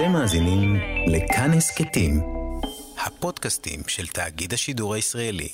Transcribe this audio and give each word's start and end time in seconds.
אתם 0.00 0.12
מאזינים 0.12 0.76
לכאן 1.06 1.50
הסכתים, 1.52 2.20
הפודקאסטים 3.06 3.80
של 3.86 4.06
תאגיד 4.06 4.52
השידור 4.52 4.94
הישראלי. 4.94 5.48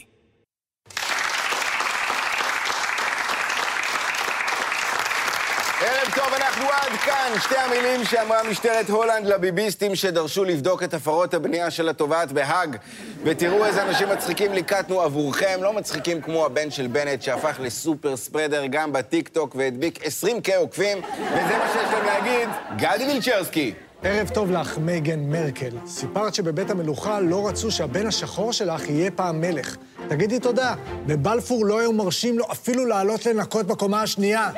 ערב 5.81 6.15
טוב, 6.15 6.35
אנחנו 6.37 6.65
עד 6.65 6.93
כאן. 7.05 7.33
שתי 7.41 7.57
המילים 7.57 8.05
שאמרה 8.05 8.43
משטרת 8.51 8.91
הולנד 8.91 9.27
לביביסטים 9.27 9.95
שדרשו 9.95 10.45
לבדוק 10.45 10.83
את 10.83 10.95
הפרות 10.95 11.35
הבנייה 11.35 11.71
של 11.71 11.89
התובעת 11.89 12.33
בהאג. 12.33 12.77
ותראו 13.25 13.65
איזה 13.65 13.83
אנשים 13.83 14.09
מצחיקים 14.09 14.53
ליקטנו 14.53 15.01
עבורכם, 15.01 15.59
לא 15.63 15.73
מצחיקים 15.73 16.21
כמו 16.21 16.47
הבן 16.47 16.71
של 16.71 16.87
בנט 16.87 17.23
שהפך 17.23 17.57
לסופר 17.61 18.17
ספרדר 18.17 18.63
גם 18.71 18.93
בטיקטוק 18.93 19.55
והדביק 19.55 19.99
20K 20.03 20.57
עוקבים, 20.57 20.99
וזה 21.15 21.59
מה 21.59 21.71
שיש 21.73 21.93
להם 21.93 22.05
להגיד, 22.05 22.49
גדי 22.77 23.05
וילצ'רסקי. 23.05 23.75
ערב 24.09 24.29
טוב 24.29 24.51
לך, 24.51 24.79
מייגן 24.79 25.21
מרקל. 25.21 25.71
סיפרת 25.87 26.35
שבבית 26.35 26.71
המלוכה 26.71 27.21
לא 27.21 27.49
רצו 27.49 27.71
שהבן 27.71 28.07
השחור 28.07 28.53
שלך 28.53 28.89
יהיה 28.89 29.11
פעם 29.11 29.41
מלך. 29.41 29.77
תגידי 30.09 30.41
תודה, 30.41 30.75
בבלפור 31.07 31.67
לא 31.67 31.79
היו 31.79 31.93
מרשים 31.93 32.39
לו 32.39 32.45
אפילו 32.53 32.87
לעלות 32.87 33.27
לנקות 33.27 33.67
בקומה 33.67 34.03
השנייה. 34.03 34.51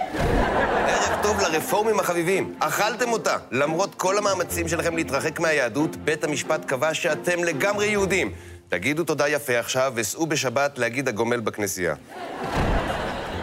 ערב 0.86 1.22
טוב 1.22 1.40
לרפורמים 1.40 2.00
החביבים. 2.00 2.54
אכלתם 2.58 3.12
אותה. 3.12 3.36
למרות 3.50 3.94
כל 3.94 4.18
המאמצים 4.18 4.68
שלכם 4.68 4.96
להתרחק 4.96 5.40
מהיהדות, 5.40 5.96
בית 5.96 6.24
המשפט 6.24 6.64
קבע 6.64 6.94
שאתם 6.94 7.44
לגמרי 7.44 7.86
יהודים. 7.86 8.32
תגידו 8.68 9.04
תודה 9.04 9.28
יפה 9.28 9.58
עכשיו, 9.58 9.92
וסעו 9.94 10.26
בשבת 10.26 10.78
להגיד 10.78 11.08
הגומל 11.08 11.40
בכנסייה. 11.40 11.94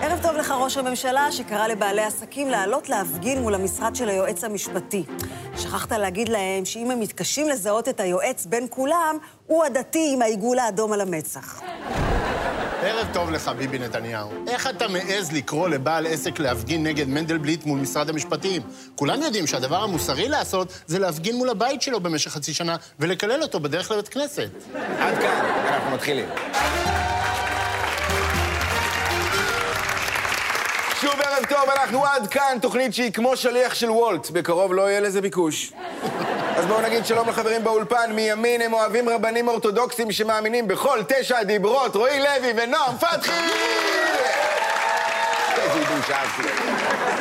ערב 0.01 0.19
טוב 0.21 0.35
לך, 0.35 0.53
ראש 0.57 0.77
הממשלה, 0.77 1.31
שקרא 1.31 1.67
לבעלי 1.67 2.03
עסקים 2.03 2.49
לעלות 2.49 2.89
להפגין 2.89 3.41
מול 3.41 3.55
המשרד 3.55 3.95
של 3.95 4.09
היועץ 4.09 4.43
המשפטי. 4.43 5.03
שכחת 5.57 5.91
להגיד 5.91 6.29
להם 6.29 6.65
שאם 6.65 6.91
הם 6.91 6.99
מתקשים 6.99 7.49
לזהות 7.49 7.89
את 7.89 7.99
היועץ 7.99 8.45
בין 8.45 8.67
כולם, 8.69 9.17
הוא 9.47 9.63
הדתי 9.63 10.11
עם 10.13 10.21
העיגול 10.21 10.59
האדום 10.59 10.93
על 10.93 11.01
המצח. 11.01 11.61
ערב 12.81 13.07
טוב 13.13 13.31
לך, 13.31 13.51
ביבי 13.57 13.79
נתניהו. 13.79 14.29
איך 14.47 14.67
אתה 14.67 14.87
מעז 14.87 15.31
לקרוא 15.31 15.69
לבעל 15.69 16.07
עסק 16.07 16.39
להפגין 16.39 16.83
נגד 16.83 17.07
מנדלבליט 17.07 17.65
מול 17.65 17.79
משרד 17.79 18.09
המשפטים? 18.09 18.61
כולם 18.95 19.21
יודעים 19.21 19.47
שהדבר 19.47 19.83
המוסרי 19.83 20.29
לעשות 20.29 20.73
זה 20.87 20.99
להפגין 20.99 21.35
מול 21.35 21.49
הבית 21.49 21.81
שלו 21.81 21.99
במשך 21.99 22.31
חצי 22.31 22.53
שנה 22.53 22.75
ולקלל 22.99 23.41
אותו 23.41 23.59
בדרך 23.59 23.91
לבית 23.91 24.07
כנסת. 24.07 24.49
עד 24.99 25.17
כאן, 25.17 25.45
אנחנו 25.67 25.91
מתחילים. 25.91 26.29
שוב 31.05 31.21
ערב 31.21 31.45
טוב, 31.49 31.69
אנחנו 31.69 32.05
עד 32.05 32.27
כאן, 32.27 32.57
תוכנית 32.61 32.93
שהיא 32.93 33.13
כמו 33.13 33.37
שליח 33.37 33.73
של 33.73 33.91
וולט, 33.91 34.29
בקרוב 34.29 34.73
לא 34.73 34.89
יהיה 34.89 34.99
לזה 34.99 35.21
ביקוש. 35.21 35.73
אז 36.55 36.65
בואו 36.65 36.81
נגיד 36.81 37.05
שלום 37.05 37.29
לחברים 37.29 37.63
באולפן, 37.63 38.11
מימין 38.11 38.61
הם 38.61 38.73
אוהבים 38.73 39.09
רבנים 39.09 39.47
אורתודוקסים 39.47 40.11
שמאמינים 40.11 40.67
בכל 40.67 40.99
תשע 41.07 41.37
הדיברות, 41.37 41.95
רועי 41.95 42.19
לוי 42.19 42.53
ונועם 42.55 42.97
פתחי! 42.97 43.31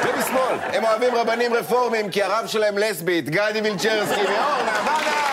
ומשמאל, 0.04 0.56
הם 0.72 0.84
אוהבים 0.84 1.14
רבנים 1.14 1.54
רפורמים 1.54 2.10
כי 2.10 2.22
הרב 2.22 2.46
שלהם 2.46 2.78
לסבית, 2.78 3.30
גדי 3.30 3.60
וילצ'רסקי 3.60 4.20
ואורנה 4.20 4.80
בנאי! 4.86 5.24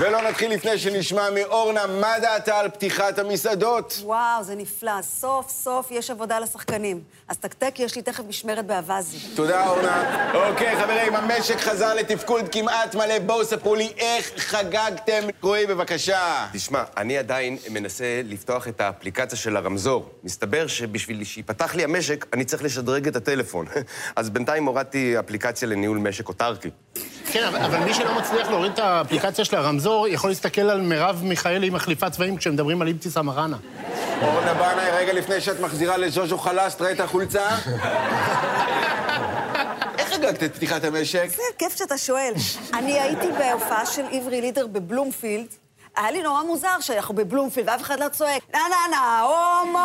ולא 0.00 0.22
נתחיל 0.22 0.52
לפני 0.52 0.78
שנשמע 0.78 1.28
מאורנה 1.34 1.86
מה 1.86 2.18
דעתה 2.22 2.58
על 2.58 2.68
פתיחת 2.68 3.18
המסעדות. 3.18 4.00
וואו, 4.02 4.44
זה 4.44 4.54
נפלא. 4.54 5.02
סוף 5.02 5.50
סוף 5.50 5.90
יש 5.90 6.10
עבודה 6.10 6.38
לשחקנים. 6.38 7.00
אז 7.28 7.38
תקתק, 7.38 7.74
יש 7.78 7.96
לי 7.96 8.02
תכף 8.02 8.24
משמרת 8.28 8.66
באווזי. 8.66 9.18
תודה, 9.34 9.66
אורנה. 9.66 10.30
אוקיי, 10.34 10.76
חברים, 10.82 11.16
המשק 11.16 11.56
חזר 11.60 11.94
לתפקוד 11.94 12.48
כמעט 12.52 12.94
מלא. 12.94 13.18
בואו 13.18 13.44
ספרו 13.44 13.74
לי 13.74 13.92
איך 13.96 14.32
חגגתם. 14.36 15.22
רועי, 15.42 15.66
בבקשה. 15.66 16.46
תשמע, 16.52 16.82
אני 16.96 17.18
עדיין 17.18 17.58
מנסה 17.70 18.20
לפתוח 18.24 18.68
את 18.68 18.80
האפליקציה 18.80 19.38
של 19.38 19.56
הרמזור. 19.56 20.08
מסתבר 20.24 20.66
שבשביל 20.66 21.24
שיפתח 21.24 21.74
לי 21.74 21.84
המשק, 21.84 22.26
אני 22.32 22.44
צריך 22.44 22.62
לשדרג 22.62 23.08
את 23.08 23.16
הטלפון. 23.16 23.66
אז 24.16 24.30
בינתיים 24.30 24.64
הורדתי 24.64 25.18
אפליקציה 25.18 25.68
לניהול 25.68 25.98
משק 25.98 26.28
אוטרקי. 26.28 26.70
כן, 27.32 27.44
אבל, 27.44 27.58
אבל 27.58 27.84
מי 27.84 27.94
שלא 27.94 28.18
מצליח 28.18 28.48
להוריד 28.48 28.72
את 28.72 28.78
האפליקציה 28.78 29.44
של 29.44 29.56
הרמזור, 29.56 29.87
יכול 30.08 30.30
להסתכל 30.30 30.60
על 30.60 30.80
מרב 30.80 31.20
מיכאלי 31.24 31.70
מחליפת 31.70 32.12
צבעים 32.12 32.36
כשמדברים 32.36 32.82
על 32.82 32.88
אבתיסאם 32.88 33.26
מראענה. 33.26 33.56
אורנה 34.22 34.54
בנאי, 34.54 34.90
רגע 34.90 35.12
לפני 35.12 35.40
שאת 35.40 35.60
מחזירה 35.60 35.96
לז'וז'ו 35.96 36.38
חלאס, 36.38 36.76
תראה 36.76 36.92
את 36.92 37.00
החולצה. 37.00 37.48
איך 39.98 40.08
חגגת 40.12 40.42
את 40.42 40.54
פתיחת 40.54 40.84
המשק? 40.84 41.28
זה 41.28 41.42
כיף 41.58 41.76
שאתה 41.76 41.98
שואל. 41.98 42.32
אני 42.74 43.00
הייתי 43.00 43.26
בהופעה 43.38 43.86
של 43.86 44.02
עברי 44.12 44.40
לידר 44.40 44.66
בבלומפילד. 44.66 45.46
היה 45.98 46.10
לי 46.10 46.22
נורא 46.22 46.42
מוזר 46.42 46.76
שאנחנו 46.80 47.14
בבלומפילד 47.14 47.68
ואף 47.68 47.82
אחד 47.82 48.00
לא 48.00 48.08
צועק, 48.08 48.42
נה 48.54 48.60
נה 48.70 48.76
נה, 48.90 49.20
הומו, 49.20 49.78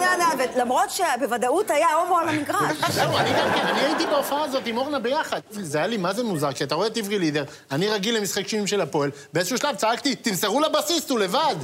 נה 0.00 0.16
נה, 0.18 0.44
ולמרות 0.54 0.90
שבוודאות 0.90 1.70
היה 1.70 1.92
הומו 1.92 2.18
על 2.18 2.28
המגרש. 2.28 2.76
זהו, 2.94 3.16
אני 3.16 3.30
גם 3.30 3.48
כן, 3.54 3.66
אני 3.66 3.80
הייתי 3.80 4.06
בהופעה 4.06 4.44
הזאת 4.44 4.62
עם 4.66 4.76
אורנה 4.78 4.98
ביחד. 4.98 5.40
זה 5.50 5.78
היה 5.78 5.86
לי 5.86 5.96
מה 5.96 6.12
זה 6.12 6.24
מוזר, 6.24 6.52
כשאתה 6.52 6.74
רואה 6.74 6.86
את 6.86 6.96
עברי 6.96 7.18
לידר, 7.18 7.44
אני 7.70 7.88
רגיל 7.88 8.16
למשחק 8.16 8.48
שירים 8.48 8.66
של 8.66 8.80
הפועל, 8.80 9.10
באיזשהו 9.32 9.58
שלב 9.58 9.74
צעקתי, 9.76 10.14
תמסרו 10.14 10.60
לבסיסט, 10.60 11.10
הוא 11.10 11.18
לבד. 11.18 11.56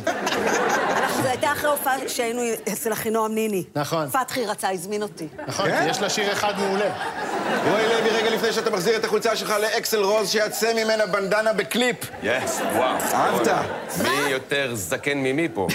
זו 1.22 1.28
הייתה 1.28 1.52
אחרי 1.52 1.70
הופעה 1.70 2.08
שהיינו 2.08 2.42
אצל 2.72 2.92
אחינועם 2.92 3.34
ניני. 3.34 3.64
נכון. 3.74 4.08
פתחי 4.10 4.46
רצה, 4.46 4.70
הזמין 4.70 5.02
אותי. 5.02 5.28
נכון, 5.46 5.70
כי 5.70 5.88
יש 5.88 6.00
לה 6.00 6.10
שיר 6.10 6.32
אחד 6.32 6.52
מעולה. 6.58 6.90
רועי 7.70 7.88
לוי, 7.88 8.10
רגע 8.10 8.30
לפני 8.30 8.52
שאתה 8.52 8.70
מחזיר 8.70 8.96
את 8.96 9.04
החולצה 9.04 9.36
שלך 9.36 9.54
לאקסל 9.60 10.02
רוז, 10.02 10.30
שיצא 10.30 10.72
ממנה 10.74 11.06
בנדנה 11.06 11.52
בקליפ. 11.52 11.96
יס, 12.22 12.60
וואו. 12.74 12.96
אהבת? 13.14 13.48
מי 14.02 14.30
יותר 14.30 14.70
זקן 14.74 15.18
ממי 15.18 15.48
פה? 15.54 15.66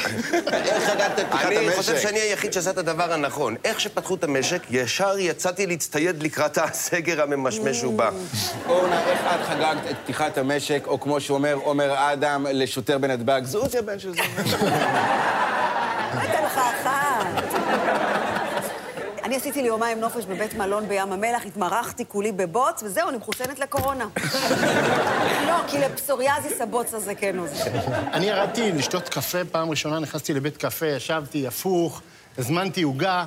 איך 0.53 0.83
חגגת 0.89 1.19
את 1.19 1.25
פתיחת 1.29 1.45
אני 1.45 1.71
חושב 1.71 1.91
המשק? 1.91 2.07
שאני 2.07 2.19
היחיד 2.19 2.53
שעשה 2.53 2.69
את 2.69 2.77
הדבר 2.77 3.13
הנכון. 3.13 3.55
איך 3.65 3.79
שפתחו 3.79 4.15
את 4.15 4.23
המשק, 4.23 4.61
ישר 4.69 5.15
יצאתי 5.19 5.67
להצטייד 5.67 6.23
לקראת 6.23 6.57
הסגר 6.57 7.21
הממשמש 7.21 7.83
ובא. 7.83 8.09
אורנה, 8.69 9.03
איך 9.09 9.21
את 9.21 9.45
חגגת 9.47 9.91
את 9.91 9.95
פתיחת 10.03 10.37
המשק, 10.37 10.83
או 10.87 10.99
כמו 10.99 11.21
שאומר 11.21 11.53
עומר 11.53 12.13
אדם 12.13 12.45
לשוטר 12.51 12.97
בנתב"ג, 12.97 13.41
זוזי 13.43 13.77
הבן 13.77 13.99
של 13.99 14.13
זה. 14.13 14.21
הייתה 16.19 16.41
לך 16.41 16.57
אחת. 16.57 17.06
אני 19.37 19.41
עשיתי 19.41 19.61
לי 19.61 19.67
יומיים 19.67 19.99
נופש 19.99 20.25
בבית 20.25 20.53
מלון 20.53 20.87
בים 20.87 21.11
המלח, 21.13 21.45
התמרחתי 21.45 22.05
כולי 22.07 22.31
בבוץ, 22.31 22.83
וזהו, 22.83 23.09
אני 23.09 23.17
מחוסנת 23.17 23.59
לקורונה. 23.59 24.05
לא, 25.47 25.55
כי 25.67 25.77
לפסוריאזיס 25.79 26.61
הבוץ 26.61 26.93
הזה 26.93 27.15
כן 27.15 27.37
עוזר. 27.39 27.63
אני 28.13 28.25
ירדתי 28.25 28.71
לשתות 28.71 29.09
קפה, 29.09 29.37
פעם 29.51 29.69
ראשונה 29.69 29.99
נכנסתי 29.99 30.33
לבית 30.33 30.57
קפה, 30.57 30.85
ישבתי 30.85 31.47
הפוך, 31.47 32.01
הזמנתי 32.37 32.81
עוגה, 32.81 33.25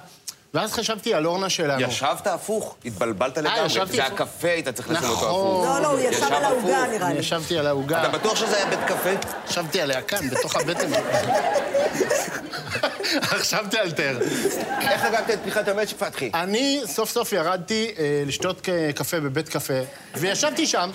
ואז 0.54 0.72
חשבתי 0.72 1.14
על 1.14 1.26
אורנה 1.26 1.48
שלנו. 1.50 1.80
ישבת 1.80 2.26
הפוך, 2.26 2.76
התבלבלת 2.84 3.38
לגמרי. 3.38 3.66
ישבתי 3.66 3.96
זה 3.96 4.06
הפוך. 4.06 4.20
הקפה, 4.20 4.48
היית 4.48 4.68
צריך 4.68 4.90
לשים 4.90 5.08
אותו 5.08 5.14
נכון. 5.14 5.28
הפוך. 5.28 5.64
לא, 5.64 5.80
לא, 5.82 5.86
הוא 5.88 6.00
ישב 6.00 6.32
על 6.32 6.44
העוגה. 6.44 6.86
נראה 6.90 7.06
אני 7.06 7.14
לי. 7.14 7.20
ישבתי 7.20 7.58
על 7.58 7.66
העוגה, 7.66 8.00
אתה 8.00 8.18
בטוח 8.18 8.36
שזה 8.36 8.56
היה 8.56 8.66
בית 8.66 8.80
קפה? 8.86 9.10
ישבתי 9.48 9.80
עליה 9.80 10.02
כאן, 10.02 10.28
בתוך 10.30 10.56
הבטן. 10.56 10.90
חשבתי 13.30 13.78
על 13.78 13.90
תר. 13.90 14.18
איך 14.80 15.02
חגגת 15.02 15.30
את 15.30 15.38
פתיחת 15.40 15.68
המשק, 15.68 15.96
פתחי? 15.96 16.30
אני 16.34 16.80
סוף 16.86 17.10
סוף 17.10 17.32
ירדתי 17.32 17.94
אה, 17.98 18.22
לשתות 18.26 18.68
קפה 18.94 19.20
בבית 19.20 19.48
קפה, 19.48 19.74
וישבתי 20.16 20.66
שם, 20.66 20.90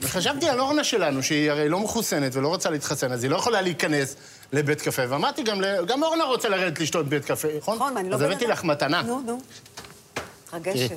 וחשבתי 0.00 0.48
על 0.48 0.60
אורנה 0.60 0.84
שלנו, 0.84 1.22
שהיא 1.22 1.50
הרי 1.50 1.68
לא 1.68 1.80
מחוסנת 1.80 2.36
ולא 2.36 2.48
רוצה 2.48 2.70
להתחסן, 2.70 3.12
אז 3.12 3.22
היא 3.22 3.30
לא 3.30 3.36
יכולה 3.36 3.60
להיכנס 3.60 4.16
לבית 4.52 4.80
קפה. 4.80 5.02
ואמרתי 5.08 5.42
גם, 5.42 5.60
גם 5.86 6.02
אורנה 6.02 6.24
רוצה 6.24 6.48
לרדת 6.48 6.80
לשתות 6.80 7.06
בבית 7.06 7.24
קפה, 7.24 7.48
נכון? 7.58 7.76
נכון, 7.76 7.96
ואני 7.96 8.10
לא 8.10 8.14
אז 8.14 8.22
הבאתי. 8.22 8.46
לך 8.46 8.64
מתנה. 8.64 9.02
נו, 9.02 9.20
נו. 9.26 9.40
מתרגשת. 10.46 10.96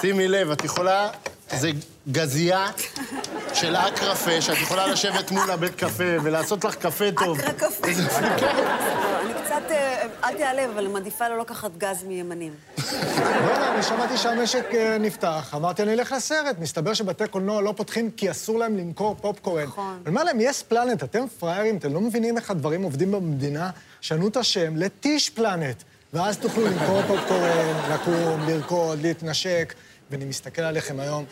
שימי 0.00 0.28
לב, 0.28 0.50
את 0.50 0.64
יכולה... 0.64 1.08
זה 1.50 1.70
גזייה 2.12 2.66
של 3.54 3.76
אקרפה, 3.76 4.40
שאת 4.40 4.56
יכולה 4.58 4.86
לשבת 4.86 5.30
מול 5.30 5.50
הבית 5.50 5.74
קפה 5.74 6.04
ולעשות 6.22 6.64
לך 6.64 6.74
קפה 6.74 7.04
טוב. 7.24 7.40
אקרא 7.40 7.68
קצת, 9.54 9.70
אה, 9.70 10.06
אל 10.24 10.34
תיעלב, 10.34 10.70
אבל 10.70 10.88
מעדיפה 10.88 11.28
לא 11.28 11.38
לקחת 11.38 11.70
גז 11.78 12.04
מימנים. 12.04 12.52
וואלה, 12.92 13.74
אני 13.74 13.82
שמעתי 13.82 14.16
שהמשק 14.16 14.64
אה, 14.74 14.98
נפתח, 14.98 15.52
אמרתי, 15.56 15.82
אני 15.82 15.92
אלך 15.92 16.12
לסרט. 16.12 16.58
מסתבר 16.58 16.94
שבתי 16.94 17.26
קולנוע 17.28 17.62
לא 17.62 17.74
פותחים 17.76 18.10
כי 18.10 18.30
אסור 18.30 18.58
להם 18.58 18.76
למכור 18.76 19.16
פופקורן. 19.20 19.62
נכון. 19.64 19.98
אני 20.02 20.08
אומר 20.08 20.24
להם, 20.24 20.40
יס 20.40 20.62
פלנט, 20.62 21.02
אתם 21.04 21.28
פראיירים, 21.38 21.76
אתם 21.76 21.94
לא 21.94 22.00
מבינים 22.00 22.36
איך 22.36 22.50
הדברים 22.50 22.82
עובדים 22.82 23.12
במדינה? 23.12 23.70
שנו 24.00 24.28
את 24.28 24.36
השם 24.36 24.76
לטיש 24.76 25.30
פלנט, 25.30 25.82
ואז 26.12 26.38
תוכלו 26.38 26.66
למכור 26.66 27.02
פופקורן, 27.02 27.74
לקום, 27.92 28.40
לרקוד, 28.48 29.02
להתנשק. 29.02 29.74
ואני 30.10 30.24
מסתכל 30.24 30.62
עליכם 30.62 31.00
היום, 31.00 31.24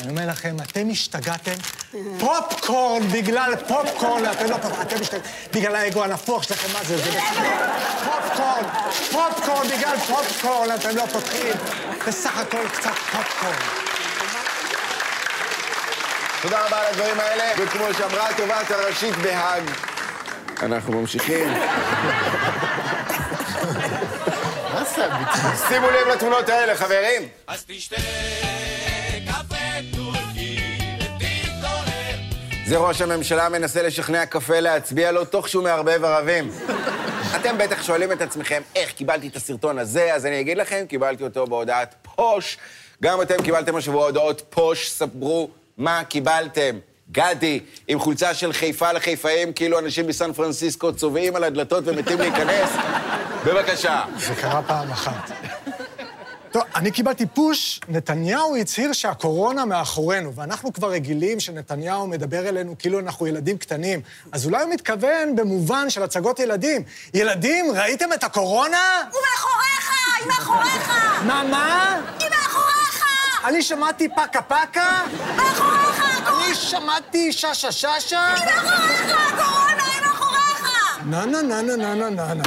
אני 0.00 0.10
אומר 0.10 0.26
לכם, 0.26 0.56
אתם 0.62 0.88
השתגעתם? 0.90 1.54
פופקורן 2.18 3.02
בגלל 3.12 3.54
פופקורן, 3.68 4.22
אתם 4.30 4.50
לא 4.50 4.56
פופקורן, 4.56 4.82
אתם 4.82 5.00
השתגעתם 5.00 5.28
בגלל 5.54 5.76
האגו 5.76 6.04
הנפוח 6.04 6.42
שלכם, 6.42 6.72
מה 6.72 6.84
זה? 6.84 6.96
זה 6.96 7.10
פופקורן, 8.04 8.62
פופקורן 9.12 9.66
בגלל 9.68 9.96
פופקורן, 10.06 10.74
אתם 10.74 10.96
לא 10.96 11.06
פותחים. 11.12 11.54
בסך 12.06 12.38
הכל 12.38 12.68
קצת 12.72 12.90
פופקורן. 13.12 13.56
תודה 16.42 16.66
רבה 16.66 16.78
על 16.80 16.86
הדברים 16.86 17.20
האלה, 17.20 17.44
וכמו 17.58 17.84
שאמרה 17.98 18.28
התובעת 18.28 18.70
הראשית 18.70 19.16
בהאג, 19.16 19.62
אנחנו 20.62 21.00
ממשיכים. 21.00 21.48
שימו 25.68 25.86
לב 25.90 26.08
לתמונות 26.14 26.48
האלה, 26.48 26.76
חברים. 26.76 27.28
אז 27.46 27.64
תשתה 27.66 27.96
קפה 29.26 29.56
טורקי 29.96 30.58
ותתעורר. 30.98 32.16
זה 32.66 32.76
ראש 32.76 33.00
הממשלה 33.00 33.48
מנסה 33.48 33.82
לשכנע 33.82 34.26
קפה 34.26 34.60
להצביע 34.60 35.12
לו 35.12 35.24
תוך 35.24 35.48
שהוא 35.48 35.64
מערבב 35.64 36.04
ערבים. 36.04 36.50
אתם 37.36 37.58
בטח 37.58 37.82
שואלים 37.82 38.12
את 38.12 38.20
עצמכם, 38.22 38.62
איך 38.76 38.92
קיבלתי 38.92 39.28
את 39.28 39.36
הסרטון 39.36 39.78
הזה? 39.78 40.14
אז 40.14 40.26
אני 40.26 40.40
אגיד 40.40 40.58
לכם, 40.58 40.84
קיבלתי 40.88 41.24
אותו 41.24 41.46
בהודעת 41.46 41.94
פוש. 42.02 42.58
גם 43.02 43.22
אתם 43.22 43.42
קיבלתם 43.42 43.76
השבוע 43.76 44.04
הודעות 44.06 44.42
פוש, 44.50 44.90
ספרו 44.90 45.50
מה 45.78 46.04
קיבלתם. 46.04 46.78
גדי, 47.12 47.60
עם 47.88 47.98
חולצה 47.98 48.34
של 48.34 48.52
חיפה 48.52 48.92
לחיפאים, 48.92 49.52
כאילו 49.52 49.78
אנשים 49.78 50.06
בסן 50.06 50.32
פרנסיסקו 50.32 50.92
צובעים 50.92 51.36
על 51.36 51.44
הדלתות 51.44 51.84
ומתים 51.86 52.18
להיכנס. 52.18 52.70
בבקשה. 53.46 54.02
זה 54.18 54.34
קרה 54.34 54.62
פעם 54.62 54.90
אחת. 54.90 55.30
טוב, 56.50 56.62
אני 56.74 56.90
קיבלתי 56.90 57.26
פוש, 57.26 57.80
נתניהו 57.88 58.56
הצהיר 58.56 58.92
שהקורונה 58.92 59.64
מאחורינו, 59.64 60.34
ואנחנו 60.34 60.72
כבר 60.72 60.90
רגילים 60.90 61.40
שנתניהו 61.40 62.06
מדבר 62.06 62.48
אלינו 62.48 62.74
כאילו 62.78 62.98
אנחנו 62.98 63.26
ילדים 63.26 63.58
קטנים. 63.58 64.00
אז 64.32 64.46
אולי 64.46 64.62
הוא 64.62 64.72
מתכוון 64.72 65.36
במובן 65.36 65.90
של 65.90 66.02
הצגות 66.02 66.38
ילדים. 66.38 66.82
ילדים, 67.14 67.66
ראיתם 67.74 68.12
את 68.12 68.24
הקורונה? 68.24 69.02
הוא 69.12 69.20
מאחוריך! 69.30 69.90
היא 70.18 70.26
מאחוריך! 70.26 70.90
מה, 71.26 71.44
מה? 71.50 72.00
היא 72.20 72.28
מאחוריך! 72.30 73.04
אני 73.44 73.62
שמעתי 73.62 74.08
פקה 74.08 74.42
פקה? 74.42 75.04
מאחוריך! 75.36 75.75
אני 76.46 76.54
שמעתי 76.54 77.32
שאשא 77.32 77.70
שאשא? 77.70 78.16
היא 78.16 78.46
לא 78.46 78.62
מאחוריך, 78.62 79.16
הקורונה, 79.32 79.82
היא 79.94 80.02
לא 80.02 80.08
מאחוריך. 80.08 80.66
נה 81.06 81.26
נה 81.26 81.42
נה 81.42 81.62
נה 81.62 81.76
נה 81.76 82.10
נה 82.10 82.34
נה. 82.34 82.42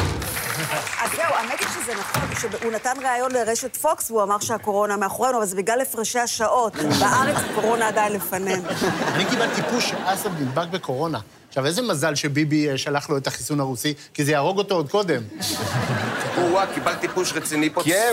אז 1.01 1.09
זהו, 1.15 1.33
האמת 1.33 1.59
היא 1.59 1.67
שזה 1.67 1.93
נכון, 1.99 2.21
שהוא 2.59 2.71
נתן 2.71 2.93
ריאיון 3.01 3.31
לרשת 3.31 3.77
פוקס 3.77 4.11
והוא 4.11 4.23
אמר 4.23 4.39
שהקורונה 4.39 4.97
מאחורינו, 4.97 5.37
אבל 5.37 5.45
זה 5.45 5.55
בגלל 5.55 5.81
הפרשי 5.81 6.19
השעות. 6.19 6.75
בארץ 6.75 7.37
הקורונה 7.51 7.87
עדיין 7.87 8.13
לפנינו. 8.13 8.63
אני 9.15 9.25
קיבלתי 9.25 9.61
פוש 9.61 9.89
שאסם 9.89 10.29
נדבק 10.39 10.67
בקורונה. 10.67 11.19
עכשיו, 11.47 11.65
איזה 11.65 11.81
מזל 11.81 12.15
שביבי 12.15 12.69
אה, 12.69 12.77
שלח 12.77 13.09
לו 13.09 13.17
את 13.17 13.27
החיסון 13.27 13.59
הרוסי, 13.59 13.93
כי 14.13 14.25
זה 14.25 14.31
יהרוג 14.31 14.57
אותו 14.57 14.75
עוד 14.75 14.91
קודם. 14.91 15.21
וואו, 16.37 16.67
קיבלתי 16.73 17.07
פוש 17.07 17.33
רציני 17.33 17.69
פה. 17.69 17.83
כן, 17.83 18.11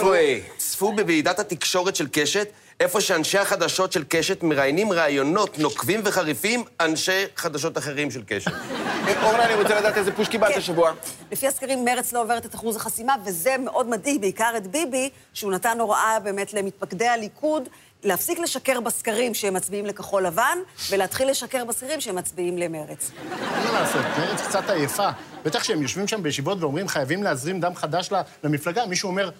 צפו 0.56 0.92
בוועידת 0.92 1.38
התקשורת 1.38 1.96
של 1.96 2.06
קשת 2.12 2.48
איפה 2.80 3.00
שאנשי 3.00 3.38
החדשות 3.38 3.92
של 3.92 4.04
קשת 4.08 4.42
מראיינים 4.42 4.92
ראיונות 4.92 5.58
נוקבים 5.58 6.00
וחריפים, 6.04 6.64
אנשי 6.80 7.24
חדשות 7.36 7.78
אחרים 7.78 8.10
של 8.10 8.22
קשת. 8.26 8.50
אורנה, 9.22 9.44
אני 9.44 9.54
רוצה 9.54 9.80
לדעת 9.80 9.96
איזה 9.96 10.12
פוש 10.12 10.28
קיבלת 10.28 10.52
כן. 10.52 10.58
השבוע. 10.58 10.92
לפי 11.32 11.46
הסקרים, 11.46 11.84
מרצ 11.84 12.12
לא 12.12 12.22
עוברת 12.22 12.46
את 12.46 12.54
אחוז 12.54 12.76
החסימה, 12.76 13.14
וזה 13.24 13.56
מאוד 13.58 13.88
מדאיג, 13.88 14.20
בעיקר 14.20 14.52
את 14.56 14.66
ביבי, 14.66 15.10
שהוא 15.34 15.52
נתן 15.52 15.80
הוראה 15.80 16.20
באמת 16.20 16.54
למתפקדי 16.54 17.08
הליכוד 17.08 17.68
להפסיק 18.04 18.38
לשקר 18.38 18.80
בסקרים 18.80 19.34
שהם 19.34 19.54
מצביעים 19.54 19.86
לכחול 19.86 20.26
לבן, 20.26 20.58
ולהתחיל 20.90 21.30
לשקר 21.30 21.64
בסקרים 21.64 22.00
שהם 22.00 22.14
מצביעים 22.16 22.58
למרץ. 22.58 23.10
אין 23.32 23.64
מה 23.64 23.80
לעשות, 23.80 24.04
מרצ 24.18 24.40
קצת 24.40 24.70
עייפה. 24.70 25.08
בטח 25.44 25.60
כשהם 25.60 25.82
יושבים 25.82 26.08
שם 26.08 26.22
בישיבות 26.22 26.58
ואומרים, 26.60 26.88
חייבים 26.88 27.22
להזרים 27.22 27.60
דם 27.60 27.74
חדש 27.74 28.10
למפלגה, 28.44 28.86
מישהו 28.86 29.08
אומר, 29.08 29.30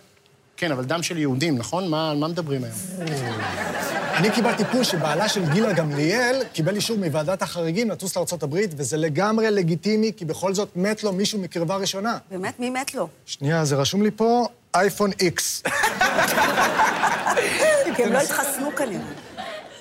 כן, 0.56 0.73
אבל 0.73 0.85
דם 0.85 1.03
של 1.03 1.19
יהודים, 1.19 1.58
נכון? 1.58 1.88
מה, 1.88 2.11
על 2.11 2.17
מה 2.17 2.29
מדברים 2.29 2.64
היום? 2.64 2.76
אני 4.17 4.31
קיבלתי 4.31 4.64
פוש 4.73 4.91
שבעלה 4.91 5.29
של 5.29 5.53
גילה 5.53 5.73
גמליאל 5.73 6.43
קיבל 6.53 6.76
אישור 6.76 6.97
מוועדת 6.99 7.43
החריגים 7.43 7.91
לטוס 7.91 8.17
לארה"ב, 8.17 8.56
וזה 8.76 8.97
לגמרי 8.97 9.50
לגיטימי, 9.50 10.12
כי 10.17 10.25
בכל 10.25 10.55
זאת 10.55 10.69
מת 10.76 11.05
לו 11.05 11.12
מישהו 11.12 11.38
מקרבה 11.38 11.76
ראשונה. 11.76 12.19
באמת, 12.31 12.61
מי 12.61 12.70
מת 12.70 12.94
לו? 12.94 13.08
שנייה, 13.26 13.64
זה 13.64 13.76
רשום 13.76 14.03
לי 14.03 14.11
פה, 14.11 14.47
אייפון 14.75 15.11
איקס. 15.20 15.62
כי 17.97 18.03
הם 18.05 18.12
לא 18.12 18.19
התחסנו 18.19 18.70
כנראה. 18.76 19.05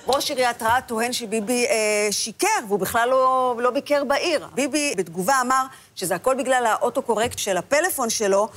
ראש 0.08 0.30
עיריית 0.30 0.62
רהט 0.62 0.88
טוען 0.88 1.12
שביבי 1.12 1.66
אה, 1.66 2.08
שיקר, 2.10 2.48
והוא 2.68 2.78
בכלל 2.78 3.08
לא, 3.08 3.54
לא 3.58 3.70
ביקר 3.70 4.04
בעיר. 4.04 4.46
ביבי 4.54 4.94
בתגובה 4.96 5.34
אמר 5.40 5.62
שזה 5.94 6.14
הכל 6.14 6.34
בגלל 6.38 6.66
האוטו-קורקט 6.66 7.38
של 7.38 7.56
הפלאפון 7.56 8.10
שלו. 8.10 8.48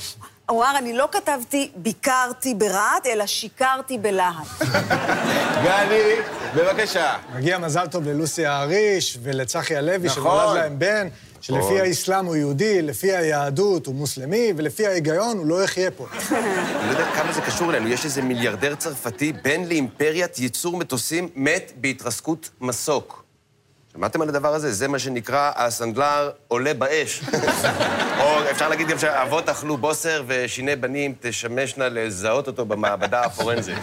הוא 0.50 0.64
אמר, 0.64 0.78
אני 0.78 0.94
לא 0.94 1.10
כתבתי 1.12 1.72
ביקרתי 1.76 2.54
ברהט, 2.54 3.06
אלא 3.06 3.26
שיקרתי 3.26 3.98
בלהט. 3.98 4.48
גדי, 5.66 6.16
בבקשה. 6.56 7.14
מגיע 7.36 7.58
מזל 7.58 7.88
טוב 7.88 8.04
ללוסי 8.04 8.46
האריש 8.46 9.18
ולצחי 9.24 9.76
הלוי, 9.76 9.98
נכון. 10.08 10.24
שנולד 10.24 10.56
להם 10.56 10.80
בן, 10.80 11.08
שלפי 11.42 11.82
האסלאם 11.82 12.26
הוא 12.26 12.36
יהודי, 12.36 12.82
לפי 12.82 13.16
היהדות 13.16 13.86
הוא 13.86 13.96
מוסלמי, 13.96 14.54
ולפי 14.58 14.88
ההיגיון 14.88 15.38
הוא 15.38 15.46
לא 15.46 15.64
יחיה 15.64 15.92
פה. 15.92 16.06
אני 16.32 16.88
לא 16.88 16.92
יודע 16.92 17.12
כמה 17.16 17.34
זה 17.34 17.42
קשור 17.42 17.70
אלינו. 17.70 17.88
יש 17.88 18.06
איזה 18.06 18.22
מיליארדר 18.22 18.76
צרפתי, 18.76 19.34
בן 19.34 19.64
לאימפריית 19.64 20.40
ייצור 20.40 20.78
מטוסים, 20.78 21.30
מת 21.36 21.72
בהתרסקות 21.76 22.50
מסוק. 22.62 23.29
שמעתם 23.94 24.22
על 24.22 24.30
הדבר 24.30 24.54
הזה? 24.54 24.72
זה 24.74 24.88
מה 24.88 25.00
שנקרא 25.00 25.52
הסנדלר 25.56 26.32
עולה 26.48 26.74
באש. 26.74 27.22
או 28.22 28.50
אפשר 28.52 28.70
להגיד 28.70 28.88
גם 28.88 29.00
שאבות 29.00 29.50
אכלו 29.50 29.78
בוסר 29.78 30.24
ושיני 30.28 30.76
בנים 30.76 31.14
תשמשנה 31.20 31.90
לזהות 31.90 32.48
אותו 32.48 32.66
במעבדה 32.66 33.22
הפורנזית. 33.22 33.78